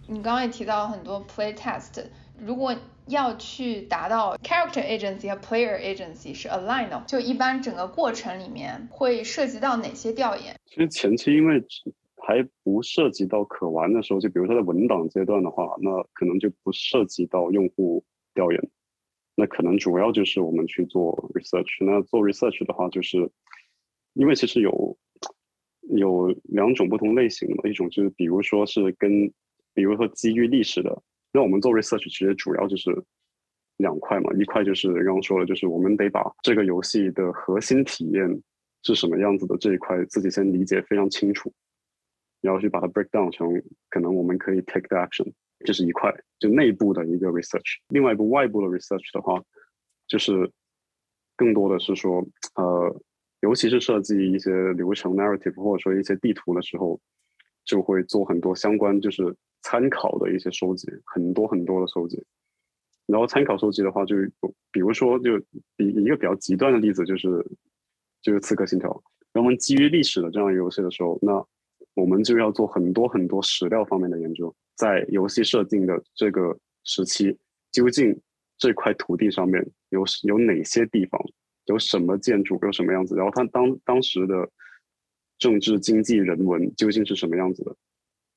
[0.06, 2.04] 你刚刚也提到很多 play test，
[2.38, 2.74] 如果
[3.06, 10.54] 要去达到 character agency 和 player agency 是 align 的，就一般整个过程里面会涉及到哪些调研？
[10.66, 11.64] 其实前期因为。
[12.30, 18.04] 还不涉及到可玩的时候，就比如说在文档阶段的话，那可能就不涉及到用户
[18.34, 18.70] 调研，
[19.34, 21.84] 那可能主要就是我们去做 research。
[21.84, 23.28] 那做 research 的话，就是
[24.12, 24.96] 因为其实有
[25.88, 29.28] 有两种不同类型的，一种就是比如说是跟，
[29.74, 31.02] 比如说基于历史的，
[31.32, 32.94] 那我们做 research 其实主要就是
[33.78, 38.40] 两块嘛，一块就是刚刚说的，就是我们得把这个游戏的核心体验
[38.84, 41.52] 是什么样子的这一块自己先理解非常清楚。
[42.40, 43.48] 然后去把它 break down 成
[43.88, 45.32] 可能我们可以 take the action，
[45.64, 47.78] 这是一块就内部的一个 research。
[47.88, 49.42] 另外一部外部的 research 的话，
[50.06, 50.50] 就是
[51.36, 53.02] 更多的是说，呃，
[53.40, 57.00] 尤其是设计一些流程 narrative 或者说一些地图的时候，
[57.64, 62.22] 就会做很多相关就是参考的一些收集，很多很多的收集。
[63.06, 64.14] 然后参考收集的话，就
[64.70, 65.36] 比如说就
[65.76, 67.28] 一一个比较极端的例子就是
[68.22, 69.02] 就是刺客信条。
[69.34, 71.44] 我们基于历史的这样一个游戏的时候，那
[71.94, 77.36] 我们就要做很多很多史料方面的研究，在游戏设定的这个时期，
[77.72, 78.18] 究竟
[78.56, 79.60] 这块土地上面
[79.90, 81.20] 有有哪些地方，
[81.66, 84.48] 有什么建筑，有什么样子，然后它当当时的
[85.38, 87.76] 政治、经济、人文究竟是什么样子的，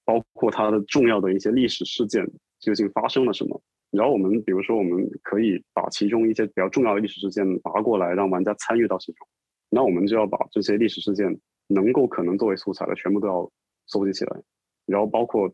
[0.04, 2.28] 包括它的重要的一些历史事件
[2.60, 9.28] 究竟发生了什么，然后我们比如说我们可以把其中一些比较重要的历史事件拿过来，让玩家参与到其中，
[9.70, 11.40] 那我们就要把这些历史事件。
[11.68, 13.50] 能够可能作为素材的，全部都要
[13.88, 14.42] 搜集起来，
[14.86, 15.52] 然后包括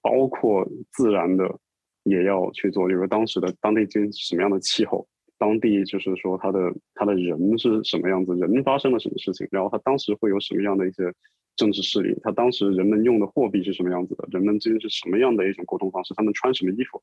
[0.00, 1.58] 包括自然的
[2.02, 5.06] 也要去做，就是当时的当地经什么样的气候，
[5.38, 11.12] 当地就是说他的他的人是什么样子，人发生了什么事情，然后他当时会有什么样的一些
[11.56, 17.02] 政治势力，他当时人们用的货币是什么样子的，人们之间是什么样的一种沟通方式，他们穿什么衣服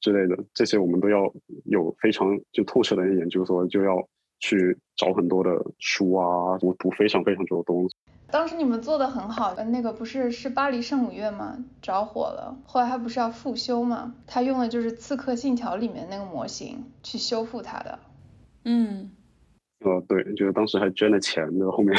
[0.00, 1.32] 之类的，这些我们都要
[1.64, 4.08] 有非常就透彻的研究，所以就要。
[4.42, 7.96] 去找很多的书啊，我读非常非常多的东西。
[8.28, 11.64] 当时你们做的很好，那个不是是巴黎圣母院吗？
[11.80, 14.14] 着火了，后来他不是要复修吗？
[14.26, 17.98] 他用的就是《刺客信条》里面那个模型去修复它的。
[18.64, 19.12] 嗯，
[19.84, 21.96] 呃，对，就是当时还捐了钱的后面。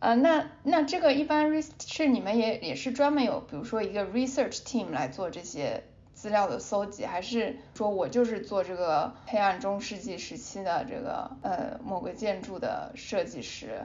[0.00, 5.84] 啊， 那那这个一般是你们也也是专门有，比如说一个 research team 来做这些。
[6.24, 13.84] 资料的搜集，还是说我就是做这个黑暗中世纪时期的这个呃某个建筑的设计师，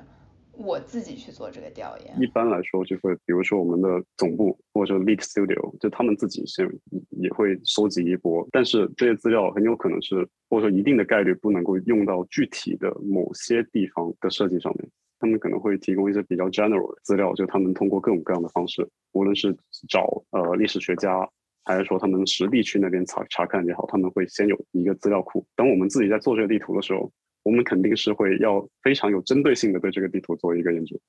[0.53, 2.17] 我自己去做这个调研？
[2.17, 6.65] 一般来说，就会比如说我们的总部或者说 lead studio，就他们自己先
[7.09, 14.89] 也会搜集一波，但是这些资料很有可能是或者说一定的概率不能够用到具体的某些地方的设计上面。
[15.19, 19.53] 他们可能会提供一些比较 general 的资料，就他们通过各种各样的方式，无论是
[19.89, 21.29] 找呃历史学家，
[21.63, 25.45] 还是说他们实地去那边查查看也好，他们会先有一个资料库。
[25.55, 27.11] 等我们自己在做这个地图的时候，
[27.43, 30.99] 我们肯定是会要非常有针对性的对这个地图做一个研究。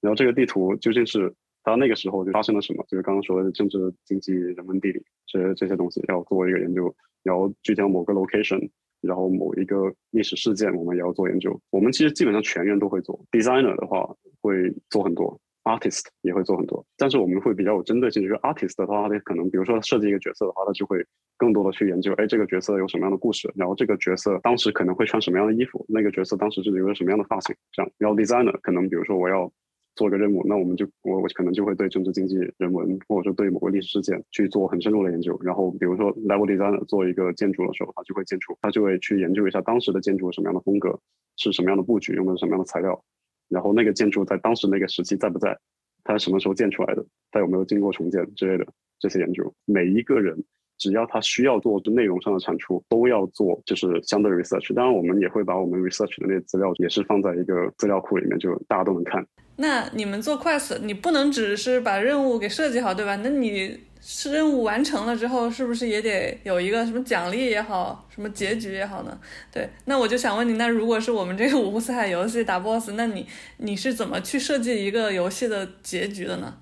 [0.00, 1.32] 然后这个地图究竟是
[1.62, 2.84] 它那个时候就发生了什么？
[2.88, 8.68] 就是刚刚说的政治、经济、人文、地理这这些东西要做一个研究，然后聚焦某个 location。
[9.02, 11.60] 然后某一个历史事件，我们也要做研究。
[11.70, 13.24] 我们其实基本上全员都会做。
[13.30, 14.08] Designer 的话
[14.40, 16.82] 会做很多，Artist 也会做很多。
[16.96, 21.04] 但是我们会比较有针对性，就是 Artist 的话，他可能比如说设计一个角色的话，他就会
[21.36, 27.92] 更多的去研究，哎，这个角色有什么样的故事，然后这个角色当时可能会穿什么样的衣服，那个角色当时是留着什么样的发型，这样。
[27.98, 29.52] 然后 Designer 可能比如说我要。
[29.98, 35.40] 做个任务，那我们就我我可能就会对政治经济人文，或者说对某个历史事件去做很深入的研究。
[35.42, 41.00] 然后比如说 level designer 做一个建筑的时候，他就会建筑，他就会去研究一下当时的建筑什么样的风格，
[41.38, 43.02] 是什么样的布局，用的是什么样的材料，
[43.48, 45.56] 然后那个建筑在当时那个时期在不在，
[46.04, 48.66] 它什么时候建出来的，它有没有经过重建之类的
[48.98, 49.52] 这些研究。
[49.64, 50.36] 每一个人
[50.78, 54.74] 只要他需要做内容上的产出，都要做就是相对 research。
[54.74, 59.26] 当然我们也会把我们 research 的那些资料也是放在一个资料库里面，就大家都能看。
[59.56, 63.16] 那你们做 quest，你不能只是把任务给设计好，对吧？
[63.16, 63.74] 那你
[64.08, 69.18] 是任务完成了之后，是不是也得有一个什么奖励也好，什么结局也好呢？
[69.52, 73.26] 对，那我就想问你，那如果是我们这个五湖四海游戏打 boss，那你
[73.56, 76.54] 你是怎么去设计一个游戏的结局的呢？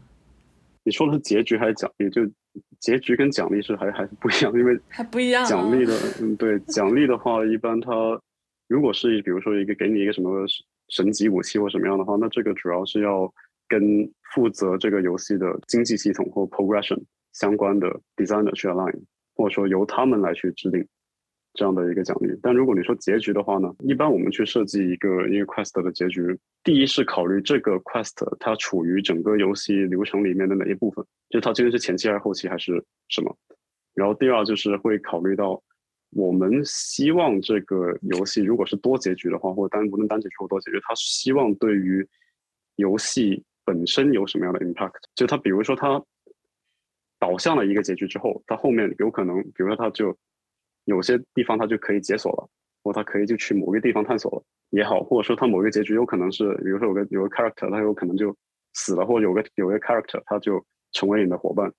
[0.84, 2.08] 你说的是结局还是奖励？
[2.08, 2.22] 就
[2.80, 5.44] 结局跟奖励是还还是不一样，因为还不一样。
[5.44, 7.90] 奖励的，嗯，对，奖励的话，一般它
[8.68, 10.46] 如果是比如说一个给你一个什么。
[10.90, 13.32] 神级武器或什么样的话，那这个主要是要
[13.66, 13.80] 跟
[14.34, 17.02] 负责这个游戏的经济系统或 progression
[17.34, 18.98] 相关的 designer 去 align，
[19.36, 20.86] 或者说由他们来去制定
[21.52, 22.28] 这样的一个奖励。
[22.42, 26.20] 但如果你说结局的话呢，一般我们去设计一个一个 quest 的结局，
[26.62, 33.36] 第一是考虑这个 quest 它处于整个游戏流程里面的哪一部分，就它究竟是前期还是后期还是什么。
[33.92, 35.62] 然后第二就是会考虑到。
[36.16, 42.08] 我们希望这个游戏如果是多结局的话，或者单无论单结局或多结局，它希望对于
[42.76, 44.92] 游戏本身有什么样的 impact？
[45.16, 46.00] 就它比如说它
[47.18, 50.16] 导向了一个结局之后，它后面有可能，比如说它就
[50.84, 52.48] 有些地方它就可以解锁了，
[52.82, 58.36] 或它可以就去某个地方探索了也好，或者说它某个结局有可能是，比如说有个有个 character，它有可能就
[58.74, 61.72] 死了，或者有个有个 character，它就成为你的伙伴，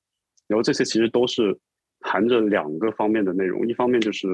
[0.47, 1.57] 然后这些其实都是。
[2.01, 4.27] 含着两个方面的内容，一方面就是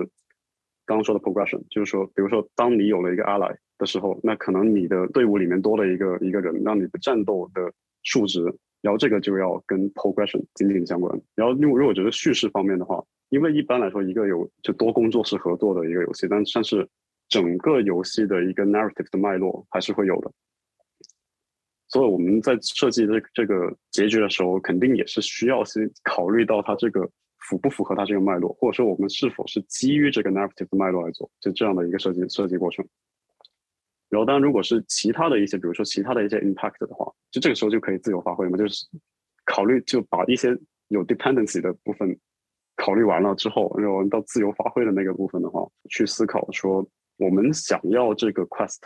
[0.86, 7.72] 刚刚说的 progression，就是说，比如说，当你有了一个 ally 的时候，那可能你的队伍里面多了一个一个人，让你的战斗的
[8.04, 8.44] 数值，
[8.82, 11.22] 然后这个就要跟 progression 紧紧相关。
[11.36, 16.88] 然后，如果如果觉得叙事方面的话，因为一般来说，一个有就多工作室合作的一个游戏，但但是
[17.30, 20.32] 整个游戏的一个 narrative 的脉络还是会有的。
[21.88, 27.10] 所以我们在设计这这个结局的时候，肯定也是需要先考虑到它这个。
[27.50, 32.86] 符不符合它这个脉络，或者说我们是否是基于这个 narrative 的脉络来做，就这样的一个设计设计过程。
[34.12, 38.86] 然后，当然，如果是其他的一些，比如说其他的一些 impact 的话，就这个时候就可以自由发挥嘛，就是
[39.46, 40.56] 考虑就把一些
[40.90, 42.16] 有 dependency 的部分
[42.76, 46.88] 考虑完了之后，然后到自由发挥的那个部分的话，去思考说
[47.18, 48.78] 我们想要这个 quest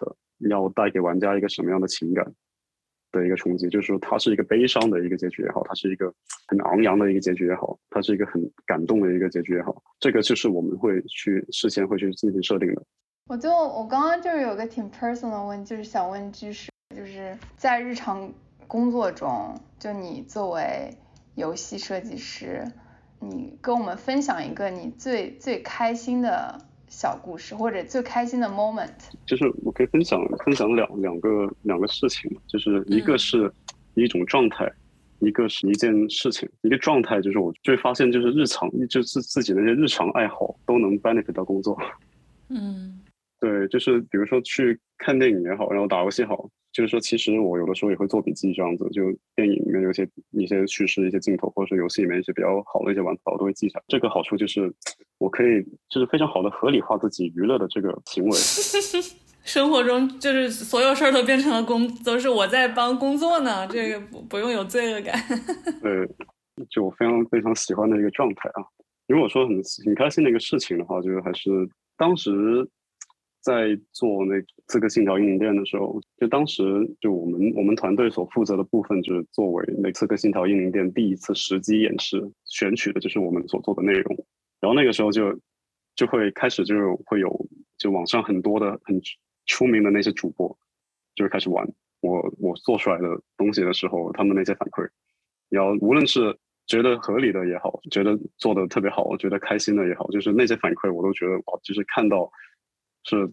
[0.49, 2.34] 要带给玩家一个什么样的情感。
[3.11, 6.13] 的一个冲击，就是说它是一个悲伤的一个结局也好，它是一个
[6.47, 12.84] 很昂扬的一个结局也好，它是一个很感动的一个结局也好，这个就是我们会去事先会去进行设定的。
[13.28, 18.32] 我就我刚刚就是有个挺 personal 的问，就是想问居士，就是在日常
[18.67, 20.95] 工作中，就你作为
[21.34, 22.63] 游戏设计师，
[23.19, 26.59] 你跟我们分享一个你最最开心的。
[26.88, 28.89] 小故事或者最开心的 moment，
[29.26, 31.30] 就是我可以分享分享两两个
[31.63, 33.51] 两个事情，就是一个是
[33.95, 34.71] 一种状态，
[35.19, 36.47] 一个是一件事情。
[36.61, 41.78] 一个状态就是我就会发现，就是日常就是自己的那些日常爱好都能 benefit 到工作。
[42.47, 43.01] 嗯，
[43.39, 46.49] 对，就是比如说去看电影也好，然后打游戏好。
[46.71, 53.86] 就是说，其实我有的时候也会做笔记，这样子，就电影里面有些一些叙事、一些镜头，或者是游戏里面一些比较好的一些玩法，我都会记下来。
[53.88, 54.69] 这个好处就是，
[55.17, 58.31] 我可以就是非常好的合理化自己娱乐的这个行为。
[59.45, 65.17] 生活中就是所有事儿都变成了工，都是我在帮工作呢，这个不不用有罪恶感。
[65.81, 66.05] 对，
[66.69, 68.59] 就我非常非常喜欢的一个状态啊。
[69.07, 69.55] 如果说很
[69.86, 71.49] 很开心的一个事情的话，就是还是
[71.95, 72.69] 当时。
[73.46, 74.34] 在做那
[74.66, 76.64] 《刺客信条：英灵殿》的时候，就当时
[77.00, 84.26] 就我们我们团队所负责的部分，就是作为那《刺客信条：英灵殿》第一次实机演示选取的，就是我们所做的内容。
[84.60, 85.39] 然后那个时候就
[85.96, 86.74] 就会开始就
[87.06, 87.30] 会有
[87.78, 89.00] 就网上很多的很
[89.46, 90.58] 出名的那些主播
[91.14, 91.64] 就会开始玩
[92.02, 94.89] 我我做出来的东西的时候，他们那些反馈，
[95.50, 96.36] 然后无论是
[96.66, 102.28] 觉得合理的也好，觉得做的特别好，我觉得开心的也好，就是那些反馈我都觉得哇，就是看到。
[103.06, 103.30] 是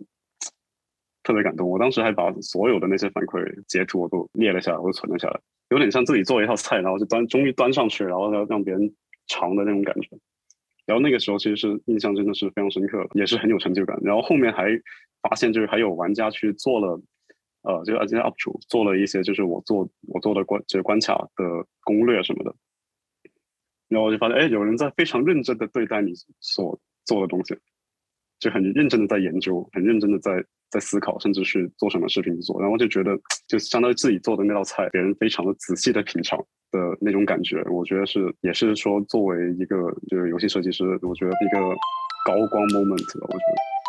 [1.23, 8.95] 特别感动，我当时还把所有的那些反馈截图我都列了下来，我都存了下来，有点像自己做一套菜，然后就端终于端上去，然后要让别人
[9.27, 10.09] 尝的那种感觉。
[10.85, 13.97] 然后那个时候其实是印象真的是非常深刻，也是很有成就感。
[14.03, 14.67] 然后后面还
[15.23, 17.01] 发现就是还有玩家去做了，
[17.63, 22.53] 呃，就而且 UP 主做了一些就是我做我做的关这关卡的攻略什么的，
[23.89, 27.57] 然后我就发现哎，有人在非常认真的对待你所做的东西。
[28.43, 33.17] 就很认真的在研究，很认真的在在思考，甚至去做什么视频做，然后就觉得
[33.47, 36.37] 就相当于自己做的那道菜，别人非常的仔细的品尝
[36.73, 39.77] 的那种感觉，我觉得是也是说作为一个
[40.09, 41.61] 就是游戏设计师，我觉得一个
[42.27, 43.82] 高光 moment 吧，我觉得。